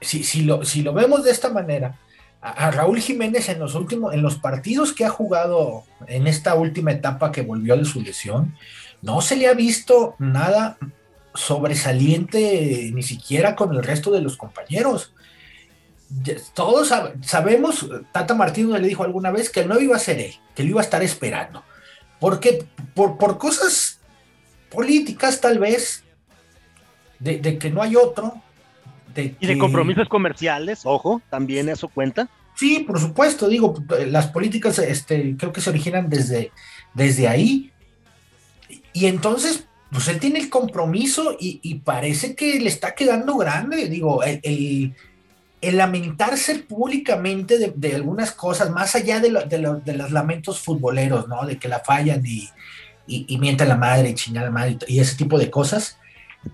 [0.00, 1.98] si, si, lo, si lo vemos de esta manera,
[2.40, 6.92] a, Raúl Jiménez en los últimos, en los partidos que ha jugado en esta última
[6.92, 8.54] etapa que volvió de su lesión,
[9.02, 10.78] no se le ha visto nada
[11.34, 15.14] sobresaliente ni siquiera con el resto de los compañeros.
[16.54, 20.62] Todos sabemos, Tata Martínez le dijo alguna vez que no iba a ser él, que
[20.62, 21.62] lo iba a estar esperando.
[22.18, 24.00] Porque por, por cosas
[24.70, 26.04] políticas tal vez,
[27.18, 28.40] de, que no hay otro.
[29.14, 32.28] y de compromisos comerciales, ojo, también eso cuenta.
[32.54, 33.74] Sí, por supuesto, digo,
[34.08, 36.50] las políticas este, creo que se originan desde,
[36.94, 37.70] desde ahí.
[38.98, 43.88] Y entonces, pues él tiene el compromiso y, parece que le está quedando grande.
[43.88, 44.92] Digo, el,
[45.62, 51.46] lamentarse públicamente de, algunas cosas, más allá de, de, los lamentos futboleros, ¿no?
[51.46, 52.48] De que la fallan y,
[53.06, 55.96] y, miente la madre y chinga la madre y, ese tipo de cosas,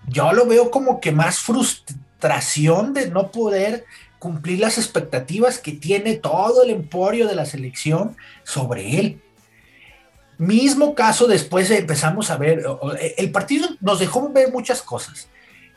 [0.07, 3.87] yo lo veo como que más frustración de no poder
[4.19, 9.23] cumplir las expectativas que tiene todo el emporio de la selección sobre él.
[10.39, 12.65] Mismo caso después empezamos a ver,
[13.17, 15.29] el partido nos dejó ver muchas cosas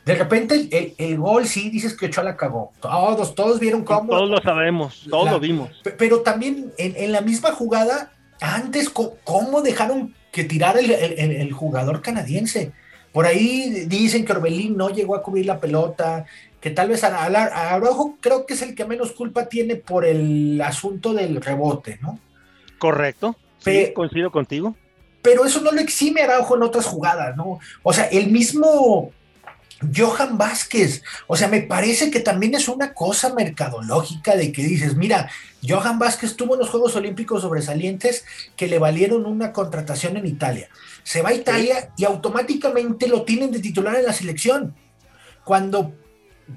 [0.07, 2.71] de repente el, gol sí dices que Ochoa la cagó.
[2.79, 4.13] Todos, todos vieron cómo.
[4.13, 5.69] Todos lo sabemos, todos lo vimos.
[5.97, 12.71] Pero también en, la misma jugada, antes, ¿cómo dejaron que tirara el, jugador canadiense?
[13.11, 16.25] Por ahí dicen que Orbelín no llegó a cubrir la pelota,
[16.61, 20.61] que tal vez a, Araujo creo que es el que menos culpa tiene por el
[20.61, 22.17] asunto del rebote, ¿no?
[22.79, 23.35] Correcto.
[23.67, 24.75] Sí, coincido contigo.
[25.21, 27.59] Pero eso no lo exime Araujo en otras jugadas, ¿no?
[27.83, 29.11] O sea, el mismo
[29.95, 34.95] Johan Vázquez, o sea, me parece que también es una cosa mercadológica de que dices,
[34.95, 35.29] mira,
[35.67, 40.69] Johan Vázquez tuvo unos Juegos Olímpicos sobresalientes que le valieron una contratación en Italia.
[41.03, 44.75] Se va a Italia y automáticamente lo tienen de titular en la selección.
[45.43, 45.93] Cuando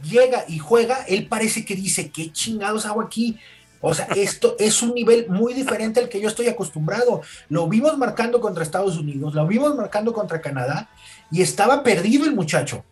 [0.02, 3.38] llega y juega, él parece que dice, ¿qué chingados hago aquí?
[3.81, 7.22] O sea, esto es un nivel muy diferente al que yo estoy acostumbrado.
[7.49, 10.91] Lo vimos marcando contra Estados Unidos, lo vimos marcando contra Canadá
[11.31, 12.85] y estaba perdido el muchacho.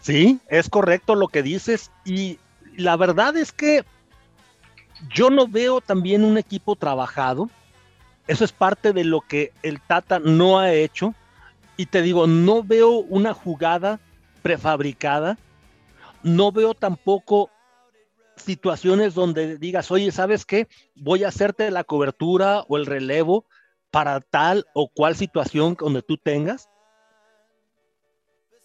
[0.00, 2.38] Sí, es correcto lo que dices y
[2.76, 3.84] la verdad es que
[5.14, 7.48] yo no veo también un equipo trabajado.
[8.26, 11.14] Eso es parte de lo que el Tata no ha hecho.
[11.76, 13.98] Y te digo, no veo una jugada
[14.42, 15.38] prefabricada.
[16.22, 17.50] No veo tampoco
[18.42, 20.68] situaciones donde digas, oye, ¿sabes qué?
[20.94, 23.46] Voy a hacerte la cobertura o el relevo
[23.90, 26.68] para tal o cual situación donde tú tengas.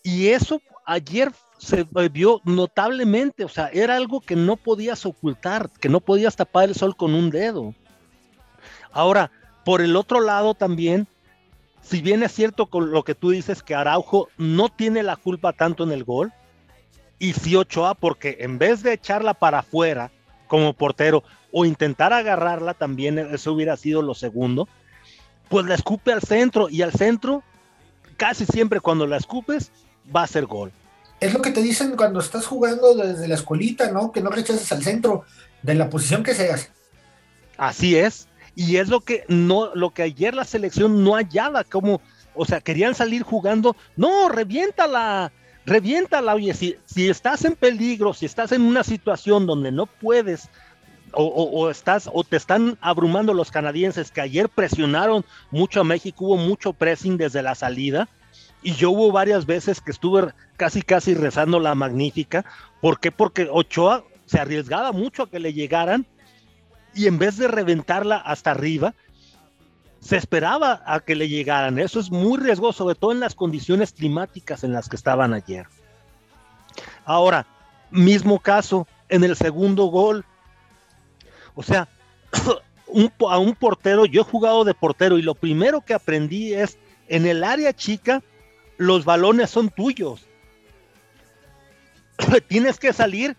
[0.03, 5.89] Y eso ayer se vio notablemente, o sea, era algo que no podías ocultar, que
[5.89, 7.73] no podías tapar el sol con un dedo.
[8.91, 9.31] Ahora,
[9.63, 11.07] por el otro lado también,
[11.81, 15.53] si bien es cierto con lo que tú dices que Araujo no tiene la culpa
[15.53, 16.31] tanto en el gol,
[17.19, 20.11] y si Ochoa, porque en vez de echarla para afuera
[20.47, 24.67] como portero o intentar agarrarla también, eso hubiera sido lo segundo,
[25.49, 27.43] pues la escupe al centro y al centro,
[28.17, 29.71] casi siempre cuando la escupes,
[30.13, 30.71] va a ser gol.
[31.19, 34.11] Es lo que te dicen cuando estás jugando desde la escuelita, ¿no?
[34.11, 35.23] Que no rechaces al centro
[35.61, 36.69] de la posición que seas.
[37.57, 38.27] Así es.
[38.55, 42.01] Y es lo que no, lo que ayer la selección no hallaba, como,
[42.33, 45.31] o sea, querían salir jugando, no, reviéntala,
[45.65, 50.49] reviéntala, oye, si, si estás en peligro, si estás en una situación donde no puedes
[51.17, 56.37] o, estás o te están abrumando los canadienses que ayer presionaron mucho a México, hubo
[56.37, 58.09] mucho pressing desde la salida
[58.61, 62.45] y yo hubo varias veces que estuve casi casi rezando la magnífica,
[62.81, 63.11] ¿por qué?
[63.11, 66.05] Porque Ochoa se arriesgaba mucho a que le llegaran
[66.93, 68.93] y en vez de reventarla hasta arriba,
[70.05, 71.79] se esperaba a que le llegaran.
[71.79, 75.65] Eso es muy riesgoso, sobre todo en las condiciones climáticas en las que estaban ayer.
[77.05, 77.47] Ahora,
[77.89, 80.23] mismo caso en el segundo gol.
[81.55, 81.87] O sea,
[83.29, 86.77] a un portero, yo he jugado de portero y lo primero que aprendí es,
[87.07, 88.21] en el área chica,
[88.77, 90.27] los balones son tuyos.
[92.47, 93.35] Tienes que salir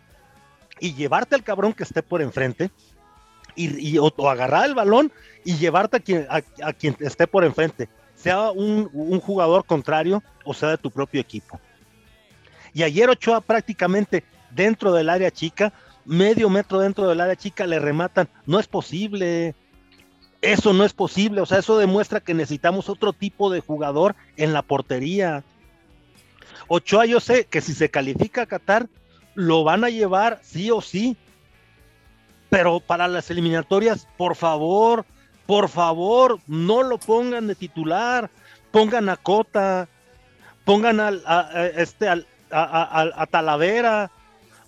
[0.80, 2.72] y llevarte al cabrón que esté por enfrente
[3.56, 5.10] y, o, agarrar el balón
[5.44, 10.54] y llevarte a quien, a, quien esté por enfrente, sea un, un, jugador contrario o
[10.54, 11.60] sea de tu propio equipo.
[12.72, 15.72] Y ayer Ochoa prácticamente dentro del área chica,
[16.04, 18.28] medio metro dentro del área chica, le rematan.
[18.46, 19.54] No es posible.
[20.42, 21.40] Eso no es posible.
[21.40, 25.44] O sea, eso demuestra que necesitamos otro tipo de jugador en la portería.
[26.68, 28.88] Ochoa, yo sé que si se califica a Qatar,
[29.34, 31.16] lo van a llevar sí o sí
[32.48, 35.04] pero para las eliminatorias, por favor,
[35.46, 38.30] por favor, no lo pongan de titular,
[38.70, 39.88] pongan a Cota,
[40.64, 44.10] pongan al, a, este, al, a, Talavera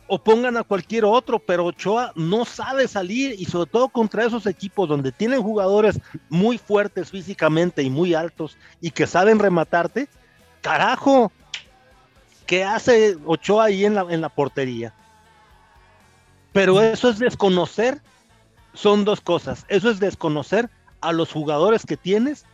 [0.07, 4.47] o pongan a cualquier otro, pero Ochoa no sabe salir y sobre todo contra esos
[4.47, 6.01] equipos donde tienen jugadores
[6.31, 10.09] muy fuertes físicamente y muy altos y que saben rematarte,
[10.62, 11.31] carajo,
[12.47, 14.95] ¿qué hace Ochoa ahí en la, en la portería?
[16.53, 18.01] Pero eso es desconocer,
[18.75, 19.65] son dos cosas.
[19.69, 20.71] Eso es desconocer
[21.01, 22.45] a los jugadores que tienes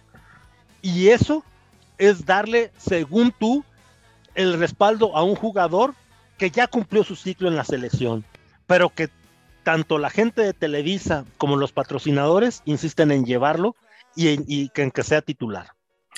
[0.82, 1.44] y eso
[1.98, 3.64] es darle, según tú,
[4.34, 5.94] el respaldo a un jugador
[6.38, 8.24] que ya cumplió su ciclo en la selección,
[8.66, 9.08] pero que
[9.62, 13.76] tanto la gente de Televisa como los patrocinadores insisten en llevarlo
[14.16, 15.68] y en, que, sea titular.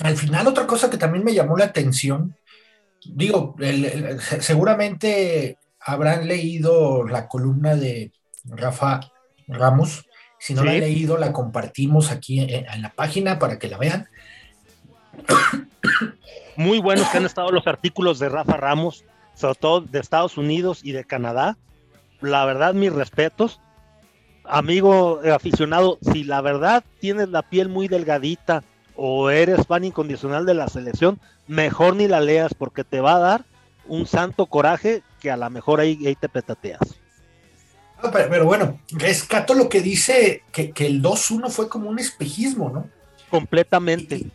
[0.00, 2.36] Al final, otra cosa que también me llamó la atención,
[3.04, 3.54] digo,
[4.40, 8.12] seguramente habrán leído la columna de
[8.44, 9.00] Rafa
[9.46, 10.04] Ramos.
[10.38, 14.08] Si no la han leído, la compartimos aquí en, la página para que la vean.
[16.56, 20.80] Muy buenos que han estado los artículos de Rafa Ramos, sobre todo de Estados Unidos
[20.82, 21.56] y de Canadá.
[22.20, 23.60] La verdad, mis respetos.
[24.44, 28.62] Amigo aficionado, si la verdad tienes la piel muy delgadita
[28.96, 33.20] o eres fan incondicional de la selección, mejor ni la leas porque te va a
[33.20, 33.44] dar
[33.88, 36.80] un santo coraje que a lo mejor ahí, te petateas.
[38.12, 42.88] pero, bueno, rescato lo que dice que, el 2-1 fue como un espejismo, ¿no?
[43.30, 44.26] Completamente.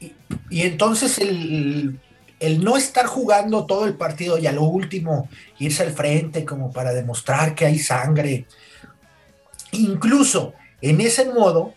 [0.49, 1.99] Y, entonces el,
[2.39, 5.29] el, no estar jugando todo el partido y a lo último
[5.59, 8.45] irse al frente como para demostrar que hay sangre,
[9.71, 11.73] incluso en ese modo,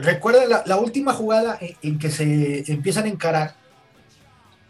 [0.00, 3.54] recuerda la, última jugada en, que se empiezan a encarar,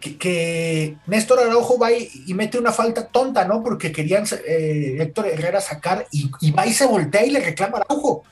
[0.00, 3.62] que, Néstor Araujo va y, mete una falta tonta, ¿no?
[3.62, 7.80] Porque querían eh, Héctor Herrera sacar y, va y se voltea y le reclama a
[7.82, 8.24] Araujo.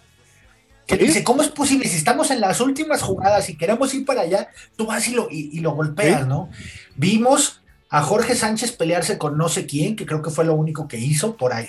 [0.86, 1.88] Que dice, ¿cómo es posible?
[1.88, 5.26] Si estamos en las últimas jugadas y queremos ir para allá, tú vas y lo,
[5.28, 6.48] y, lo golpeas, ¿no?
[6.94, 10.86] Vimos a Jorge Sánchez pelearse con no sé quién, que creo que fue lo único
[10.86, 11.68] que hizo por ahí.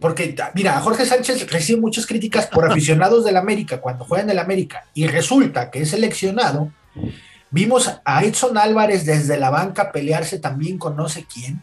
[0.00, 4.86] Porque, mira, Jorge Sánchez recibe muchas críticas por aficionados del América cuando juegan del América
[4.94, 6.72] y resulta que es seleccionado
[7.54, 11.62] Vimos a Edson Álvarez desde la banca pelearse también con no sé quién.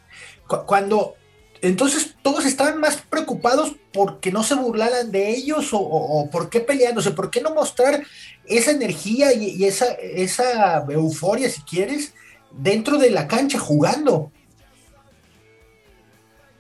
[0.65, 1.15] Cuando
[1.61, 7.11] entonces todos estaban más preocupados porque no se burlaran de ellos o, por qué peleándose,
[7.11, 8.03] por qué no mostrar
[8.45, 12.13] esa energía y, esa, esa euforia, si quieres,
[12.51, 14.31] dentro de la cancha jugando.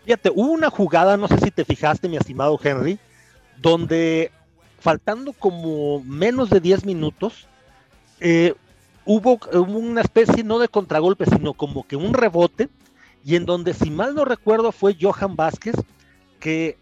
[0.03, 2.99] Fíjate, hubo una jugada, no sé si te fijaste, mi estimado Henry,
[3.61, 4.29] donde
[4.81, 7.47] faltando como menos de 10 minutos,
[8.19, 8.55] eh,
[9.05, 12.69] hubo, una especie no de contragolpe, sino como que un rebote,
[13.23, 15.75] y en donde, si mal no recuerdo, fue Johan Vázquez,
[16.39, 16.77] que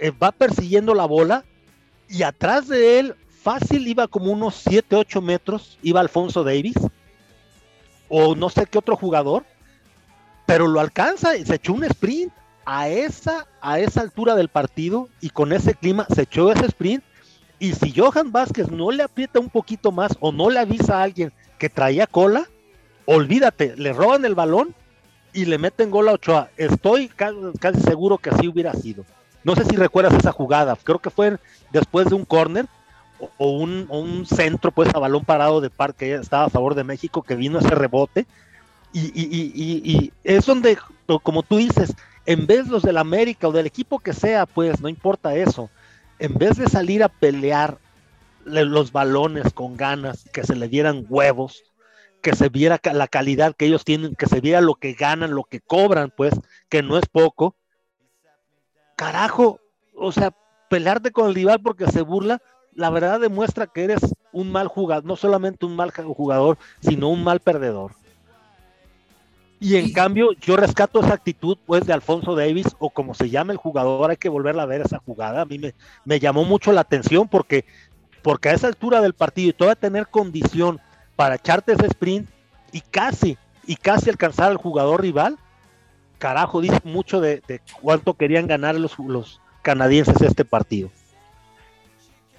[0.00, 1.44] eh, va persiguiendo la bola,
[2.08, 6.76] y atrás de él, fácil, iba como unos 7, 8 metros, iba Alfonso Davis,
[8.08, 9.44] o no sé qué otro jugador,
[10.46, 12.32] pero lo alcanza y se echó un sprint,
[12.64, 17.02] a esa, a esa altura del partido y con ese clima se echó ese sprint.
[17.58, 21.02] Y si Johan Vázquez no le aprieta un poquito más o no le avisa a
[21.04, 21.32] alguien
[21.62, 22.48] que traía cola,
[23.04, 24.74] olvídate, le roban el balón
[25.32, 26.50] y le meten gol a Ochoa.
[26.56, 29.04] Estoy casi seguro que así hubiera sido.
[29.44, 31.38] No sé si recuerdas esa jugada, creo que fue
[31.70, 32.66] después de un córner
[33.38, 37.36] o, un, centro, pues a balón parado de parque, estaba a favor de México, que
[37.36, 38.26] vino ese rebote.
[38.92, 40.76] Y, y, es donde,
[41.22, 41.94] como tú dices,
[42.26, 45.70] en vez los del América o del equipo que sea, pues no importa eso,
[46.18, 47.78] en vez de salir a pelear
[48.44, 51.62] los balones con ganas, que se le dieran huevos,
[52.22, 55.44] que se viera la calidad que ellos tienen, que se viera lo que ganan, lo
[55.44, 56.34] que cobran, pues,
[56.68, 57.56] que no es poco.
[58.96, 59.60] Carajo,
[59.94, 60.32] o sea,
[60.68, 62.40] pelearte con el rival porque se burla,
[62.74, 64.00] la verdad demuestra que eres
[64.32, 67.92] un mal jugador, no solamente un mal jugador, sino un mal perdedor.
[69.62, 73.52] Y en cambio, yo rescato esa actitud pues de Alfonso Davis, o como se llama
[73.52, 75.42] el jugador, hay que volverla a ver esa jugada.
[75.42, 75.74] A mí me,
[76.04, 77.64] me llamó mucho la atención porque,
[78.22, 80.80] porque a esa altura del partido y todavía tener condición
[81.16, 82.28] para echarte ese sprint
[82.72, 85.36] y casi, y casi alcanzar al jugador rival,
[86.18, 87.42] carajo, dice mucho de,
[87.80, 90.90] cuánto querían ganar los, canadienses este partido.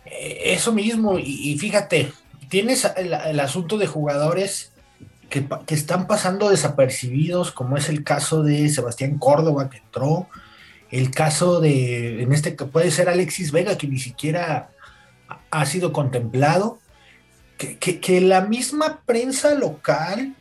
[0.05, 2.11] Eh, eso mismo, y, fíjate,
[2.49, 4.71] tienes el, asunto de jugadores
[5.29, 10.27] que, que, están pasando desapercibidos, como es el caso de Sebastián Córdoba que entró,
[10.91, 14.69] el caso de, en este que puede ser Alexis Vega, que ni siquiera
[15.51, 16.79] ha sido contemplado,
[17.57, 20.35] que, la misma prensa local,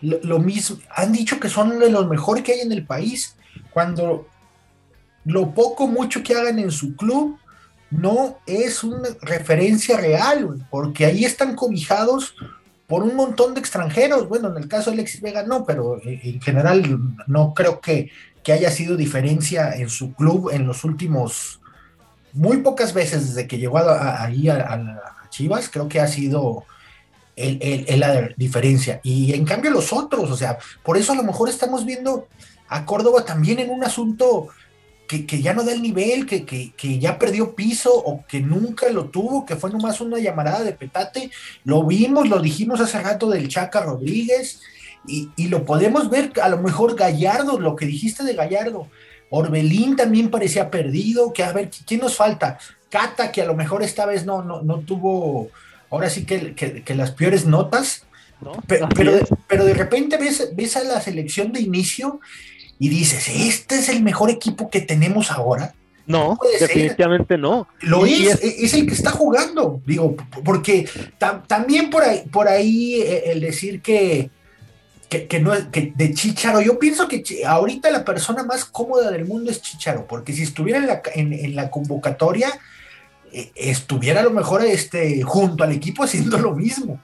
[0.00, 3.36] lo, mismo, han dicho que son de los mejores que hay en el país,
[3.70, 4.26] cuando
[5.24, 7.38] lo poco, mucho que hagan en su club
[7.90, 12.34] no es una referencia real, porque ahí están cobijados
[12.86, 14.28] por un montón de extranjeros.
[14.28, 18.10] Bueno, en el caso de Alexis Vega no, pero en general no creo que,
[18.42, 21.60] que haya sido diferencia en su club en los últimos,
[22.38, 26.64] muy pocas veces desde que llegó ahí a, Chivas, creo que ha sido
[27.36, 29.00] el, la diferencia.
[29.02, 32.28] Y en cambio los otros, o sea, por eso a lo mejor estamos viendo
[32.68, 34.48] a Córdoba también en un asunto
[35.06, 39.06] que, ya no da el nivel, que, que, ya perdió piso o que nunca lo
[39.06, 41.30] tuvo, que fue nomás una llamarada de petate.
[41.64, 44.60] Lo vimos, lo dijimos hace rato del Chaca Rodríguez
[45.06, 48.88] y, y lo podemos ver a lo mejor Gallardo, lo que dijiste de Gallardo.
[49.30, 52.58] Orbelín también parecía perdido, que a ver, ¿quién nos falta?
[52.88, 55.50] Cata, que a lo mejor esta vez no, no, no tuvo,
[55.90, 58.04] ahora sí que, que, las peores notas,
[58.66, 58.88] pero,
[59.48, 62.20] pero, de, repente ves, ves a la selección de inicio
[62.78, 65.74] y dices, este es el mejor equipo que tenemos ahora.
[66.06, 67.68] No, definitivamente no.
[67.80, 70.88] Lo es, es, el que está jugando, digo, porque
[71.46, 74.30] también por ahí, por ahí eh, el decir que,
[75.08, 79.50] que, no que de Chicharo, yo pienso que ahorita la persona más cómoda del mundo
[79.50, 82.50] es Chicharo, porque si estuviera en la, convocatoria,
[83.32, 87.00] e, estuviera a lo mejor este, junto al equipo haciendo lo mismo.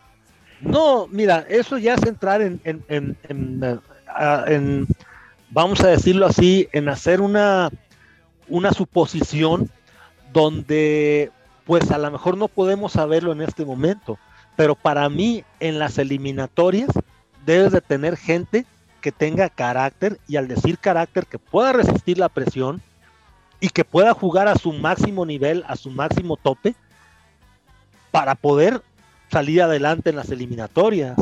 [0.61, 4.87] No, mira, eso ya es entrar en, en, en,
[5.51, 7.71] vamos a decirlo así, en hacer una,
[8.49, 9.71] una suposición
[10.33, 11.31] donde
[11.65, 14.19] pues a lo mejor no podemos saberlo en este momento,
[14.57, 16.91] pero para mí en las eliminatorias
[17.45, 18.67] debes de tener gente
[19.01, 22.83] que tenga carácter y al decir carácter que pueda resistir la presión,
[23.65, 26.75] y que pueda jugar a su máximo nivel, a su máximo tope,
[28.11, 28.83] para poder
[29.33, 31.17] salir adelante en las eliminatorias.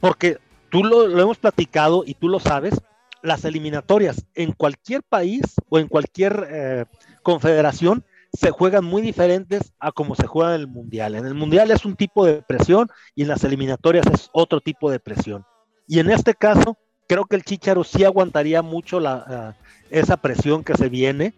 [0.00, 0.38] Porque
[0.70, 2.80] tú lo, hemos platicado y tú lo sabes,
[3.20, 6.84] las eliminatorias en cualquier país o en cualquier eh,
[7.22, 8.02] confederación
[8.32, 11.14] se juegan muy diferentes a como se juega en el mundial.
[11.14, 14.90] En el mundial es un tipo de presión y en las eliminatorias es otro tipo
[14.90, 15.44] de presión.
[15.86, 16.76] Y en este caso,
[17.08, 19.56] creo que el Chicharo sí aguantaría mucho la,
[19.90, 21.34] esa presión que se viene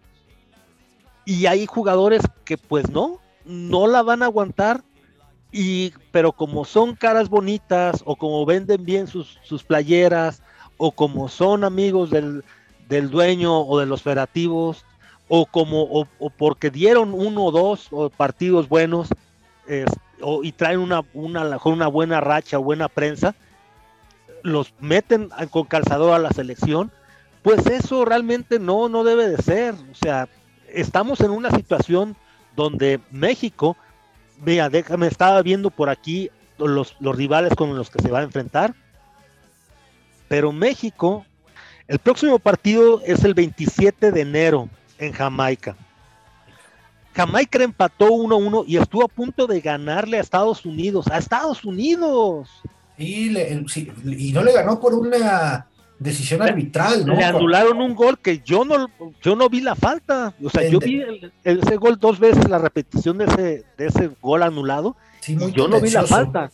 [1.25, 4.83] y hay jugadores que pues no, no la van a aguantar.
[5.53, 9.37] Y, pero como son caras bonitas o como venden bien sus,
[9.67, 10.41] playeras
[10.77, 12.43] o como son amigos del,
[13.09, 14.85] dueño o de los federativos
[15.33, 19.07] o como o, porque dieron uno o dos partidos buenos
[20.43, 23.33] y traen una, una, una buena racha, buena prensa,
[24.43, 26.91] los meten con calzador a la selección,
[27.43, 29.73] pues eso realmente no, no debe de ser.
[29.73, 30.27] O sea,
[30.67, 32.17] estamos en una situación
[32.57, 33.77] donde México,
[34.41, 38.23] vea, déjame, estaba viendo por aquí los, los rivales con los que se va a
[38.23, 38.75] enfrentar,
[40.27, 41.25] pero México,
[41.87, 44.67] el próximo partido es el 27 de enero
[45.01, 45.75] en Jamaica.
[47.13, 51.07] Jamaica empató 1-1 y estuvo a punto de ganarle a Estados Unidos.
[51.11, 52.49] ¡A Estados Unidos!
[52.97, 55.67] Y, y no le ganó por una
[55.99, 57.15] decisión arbitral, ¿no?
[57.15, 58.87] Le anularon un gol que yo no,
[59.21, 60.33] yo no vi la falta.
[60.43, 61.03] O sea, yo vi
[61.43, 64.95] ese gol dos veces, la repetición de ese, de ese gol anulado.
[65.53, 66.49] yo no vi la falta.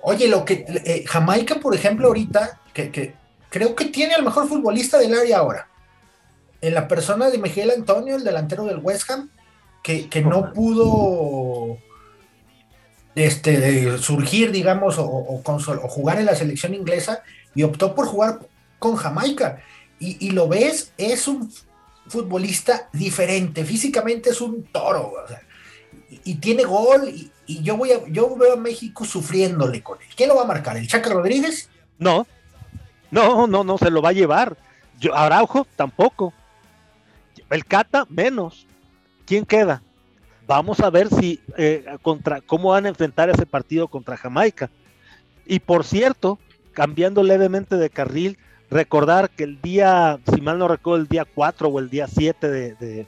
[0.00, 3.14] Oye, lo que eh, Jamaica, por ejemplo, ahorita, que,
[3.50, 5.68] creo que tiene al mejor futbolista del área ahora.
[6.66, 9.30] En la persona de Miguel Antonio, el delantero del West Ham,
[9.84, 11.78] que, no pudo
[13.14, 17.22] este, surgir, digamos, o, o, jugar en la selección inglesa
[17.54, 18.40] y optó por jugar
[18.80, 19.62] con Jamaica.
[20.00, 21.52] Y, lo ves, es un
[22.08, 25.12] futbolista diferente, físicamente es un toro,
[26.24, 30.08] y, tiene gol, y, yo voy a, yo veo a México sufriéndole con él.
[30.16, 30.76] ¿Quién lo va a marcar?
[30.76, 31.70] ¿El Chaca Rodríguez?
[31.96, 32.26] No,
[33.12, 34.56] no, no, no se lo va a llevar.
[34.98, 36.32] Yo, Araujo tampoco.
[37.50, 38.66] El Cata menos.
[39.24, 39.82] ¿Quién queda?
[40.46, 44.70] Vamos a ver si eh, contra cómo van a enfrentar ese partido contra Jamaica.
[45.44, 46.38] Y por cierto,
[46.72, 48.38] cambiando levemente de carril,
[48.70, 52.48] recordar que el día, si mal no recuerdo, el día 4 o el día 7
[52.48, 53.06] de,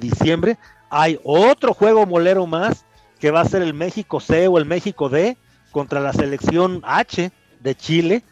[0.00, 0.58] diciembre,
[0.90, 2.84] hay otro juego molero más
[3.20, 5.36] que va a ser el México C o el México D
[5.72, 7.30] contra la selección H
[7.60, 8.22] de Chile,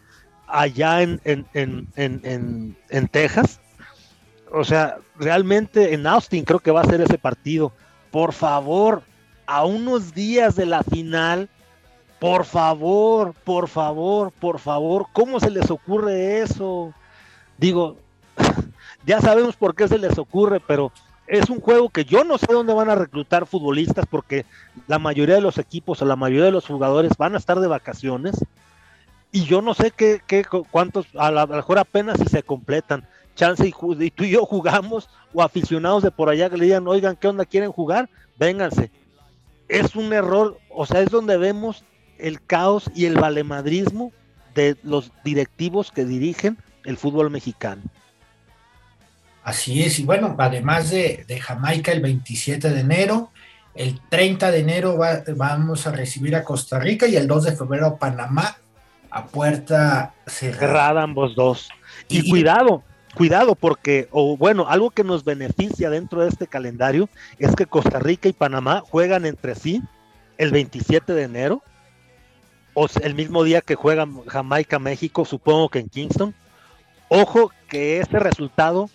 [0.47, 1.21] allá en,
[1.53, 3.59] en, Texas.
[4.51, 7.71] O sea, realmente en Austin creo que va a ser ese partido.
[8.11, 9.03] Por favor,
[9.45, 11.49] a unos días de la final,
[12.19, 16.93] por favor, por favor, por favor, ¿cómo se les ocurre eso?
[17.57, 17.97] Digo,
[19.05, 20.91] ya sabemos por qué se les ocurre, pero
[21.27, 24.45] es un juego que yo no sé dónde van a reclutar futbolistas porque
[24.87, 27.67] la mayoría de los equipos o la mayoría de los jugadores van a estar de
[27.67, 28.35] vacaciones
[29.31, 33.05] y yo no sé qué, qué cuántos, a lo mejor apenas si se completan.
[33.37, 36.87] Chance y, y, tú y yo jugamos o aficionados de por allá que le digan,
[36.87, 38.09] oigan, ¿qué onda quieren jugar?
[38.37, 38.91] Vénganse.
[39.69, 41.85] Es un error, o sea, es donde vemos
[42.17, 44.11] el caos y el valemadrismo
[44.55, 47.83] de los directivos que dirigen el fútbol mexicano.
[49.43, 53.31] Así es, y bueno, además de, Jamaica el 27 de enero,
[53.75, 54.97] el 30 de enero
[55.35, 58.57] vamos a recibir a Costa Rica y el 2 de febrero a Panamá
[59.09, 61.03] a puerta cerrada.
[61.03, 61.69] ambos dos.
[62.09, 62.83] Y, cuidado,
[63.17, 67.09] cuidado, porque, o bueno, algo que nos beneficia dentro de este calendario
[67.39, 69.81] es que Costa Rica y Panamá juegan entre sí
[70.37, 71.63] el 27 de enero
[72.75, 76.35] o el mismo día que juegan Jamaica, México, supongo que en Kingston.
[77.09, 78.87] Ojo que ese resultado,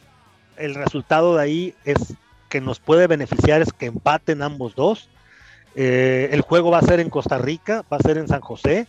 [0.56, 2.14] el resultado de ahí es
[2.48, 5.08] que nos puede beneficiar es que empaten ambos dos.
[5.74, 8.86] Eh, el juego va a ser en Costa Rica, va a ser en San José.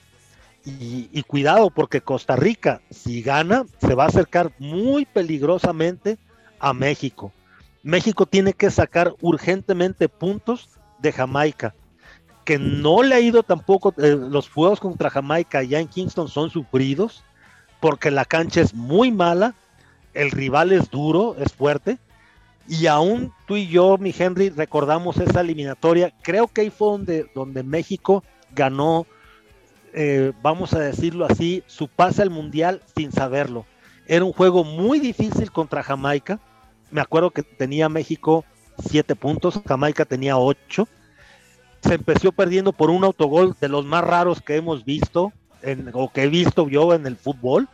[0.65, 6.17] Y, cuidado, porque Costa Rica, si gana, se va a acercar muy peligrosamente
[6.59, 7.33] a México.
[7.83, 11.75] México tiene que sacar urgentemente puntos de Jamaica
[12.43, 16.49] que no le ha ido tampoco, eh, los juegos contra Jamaica ya en Kingston son
[16.49, 17.23] sufridos,
[17.79, 19.55] porque la cancha es muy mala,
[20.13, 21.99] el rival es duro, es fuerte,
[22.67, 27.31] y aún tú y yo, mi Henry, recordamos esa eliminatoria, creo que ahí fue donde,
[27.33, 29.05] donde México ganó,
[29.93, 33.65] eh, vamos a decirlo así, su pase al Mundial sin saberlo.
[34.07, 36.39] Era un juego muy difícil contra Jamaica,
[36.91, 38.43] me acuerdo que tenía México
[38.77, 40.87] siete puntos, Jamaica tenía ocho,
[41.81, 45.31] se empezó perdiendo por un autogol de los más raros que hemos visto,
[45.61, 47.67] en, o que he visto yo en el fútbol,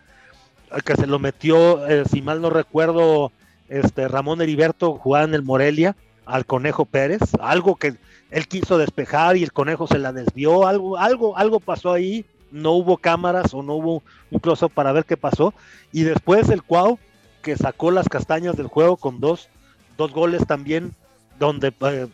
[0.85, 3.31] que se lo metió, eh, si mal no recuerdo,
[3.69, 5.95] este Ramón Heriberto jugaba en el Morelia
[6.25, 7.95] al Conejo Pérez, algo que
[8.31, 12.71] él quiso despejar y el Conejo se la desvió, algo, algo, algo pasó ahí, no
[12.71, 15.53] hubo cámaras o no hubo un close para ver qué pasó,
[15.91, 16.99] y después el Cuau
[17.41, 19.49] que sacó las castañas del juego con dos,
[19.97, 20.93] dos goles también,
[21.39, 22.07] donde eh,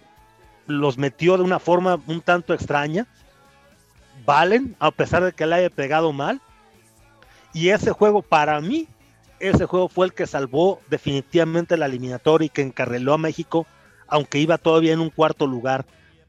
[0.67, 3.07] los metió de una forma un tanto extraña.
[4.25, 6.41] Valen, a pesar de que le haya pegado mal.
[7.53, 8.87] Y ese juego, para mí,
[9.39, 13.65] ese juego fue el que salvó definitivamente la eliminatoria y que encarreló a México,
[14.07, 15.85] aunque iba todavía en un cuarto lugar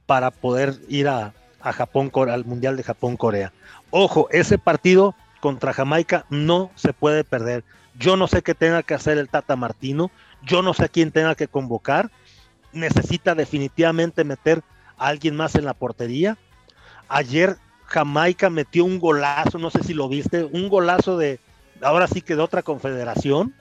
[0.07, 3.53] para poder ir a, a Japón, al Mundial de Japón-Corea.
[3.91, 7.65] Ojo, ese partido contra Jamaica no se puede perder.
[7.99, 10.11] Yo no sé qué tenga que hacer el Tata Martino,
[10.43, 12.11] yo no sé quién tenga que convocar,
[12.73, 14.63] necesita definitivamente meter
[14.99, 16.37] a alguien más en la portería.
[17.09, 21.41] Ayer Jamaica metió un golazo, no sé si lo viste, un golazo de,
[21.83, 23.55] ahora sí que de otra confederación,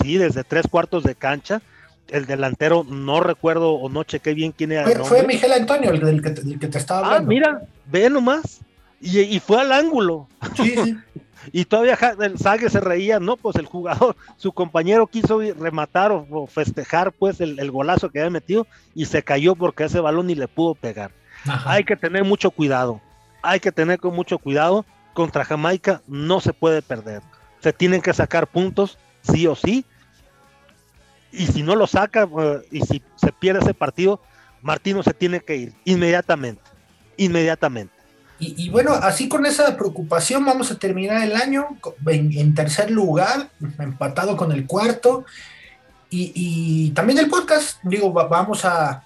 [0.00, 1.62] sí, desde tres cuartos de cancha.
[2.08, 4.84] El delantero, no recuerdo o no chequé bien quién era.
[4.84, 7.26] Fue, fue Miguel Antonio el, que, te estaba ah, hablando.
[7.26, 8.60] Ah, mira, ve nomás.
[9.00, 10.28] Y, y fue al ángulo.
[10.56, 10.96] Sí, sí.
[11.50, 16.46] Y todavía el Sague se reía, no, pues el jugador, su compañero quiso rematar o,
[16.46, 20.46] festejar pues el, golazo que había metido y se cayó porque ese balón ni le
[20.46, 21.10] pudo pegar.
[21.64, 23.00] Hay que tener mucho cuidado,
[23.42, 24.84] hay que tener con mucho cuidado,
[25.14, 27.22] contra Jamaica no se puede perder.
[27.60, 29.84] se tienen que sacar puntos, sí o sí.
[31.32, 34.20] Y si no lo saca, eh, y si se pierde ese partido,
[34.60, 36.62] Martino se tiene que ir inmediatamente,
[37.16, 37.92] inmediatamente.
[38.44, 44.36] Y, bueno, así con esa preocupación vamos a terminar el año en, tercer lugar, empatado
[44.36, 45.24] con el cuarto.
[46.10, 49.04] Y, también el podcast, digo, vamos a,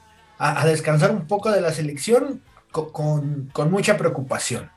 [0.64, 2.40] descansar un poco de la selección
[2.72, 4.70] con, mucha preocupación.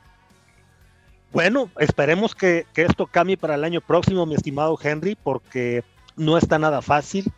[1.32, 5.84] Bueno, esperemos que, que, esto cambie para el año próximo, mi estimado Henry, porque
[6.16, 7.32] no está nada fácil.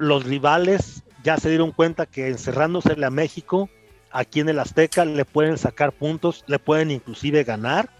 [0.00, 3.68] Los rivales ya se dieron cuenta que encerrándose a México
[4.10, 7.90] aquí en el Azteca le pueden sacar puntos, le pueden inclusive ganar.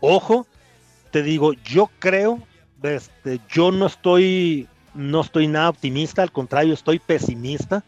[0.00, 0.48] Ojo,
[1.12, 2.40] te digo, yo creo,
[2.82, 7.84] este, yo no estoy, no estoy nada optimista, al contrario, estoy pesimista.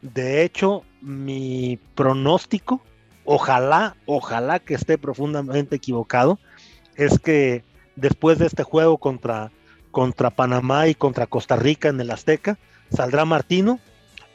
[0.00, 2.82] De hecho, mi pronóstico,
[3.26, 6.38] ojalá, ojalá que esté profundamente equivocado,
[6.96, 7.62] es que
[7.94, 9.52] después de este juego contra,
[9.94, 12.58] contra Panamá y contra Costa Rica en el Azteca,
[12.92, 13.78] saldrá Martino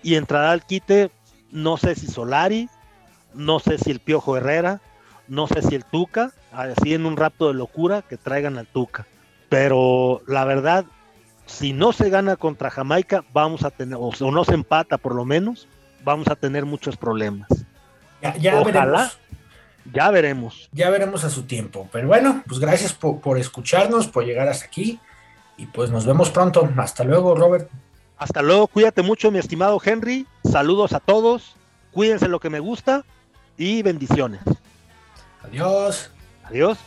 [0.02, 1.12] y entrará al quite
[1.52, 2.70] no sé si Solari,
[3.34, 4.80] no sé si el Piojo Herrera,
[5.28, 9.06] no sé si el Tuca, así en un rapto de locura que traigan al Tuca.
[9.50, 10.86] Pero la verdad,
[11.46, 15.26] si no se gana contra Jamaica, vamos a tener, o, no se empata por lo
[15.26, 15.68] menos,
[16.06, 17.50] vamos a tener muchos problemas.
[18.22, 19.20] Ya, veremos.
[19.92, 20.70] Ya veremos.
[20.72, 21.90] Ya veremos a su tiempo.
[21.92, 25.02] Pero bueno, pues gracias por, por escucharnos, por llegar hasta aquí.
[25.60, 26.70] Y pues nos vemos pronto.
[26.78, 27.70] Hasta luego, Robert.
[28.18, 30.26] Hasta luego, cuídate mucho, mi estimado Henry.
[30.50, 31.58] Saludos a todos.
[31.92, 33.04] Cuídense lo que me gusta
[33.58, 34.40] y bendiciones.
[35.44, 36.12] Adiós.
[36.46, 36.78] Adiós.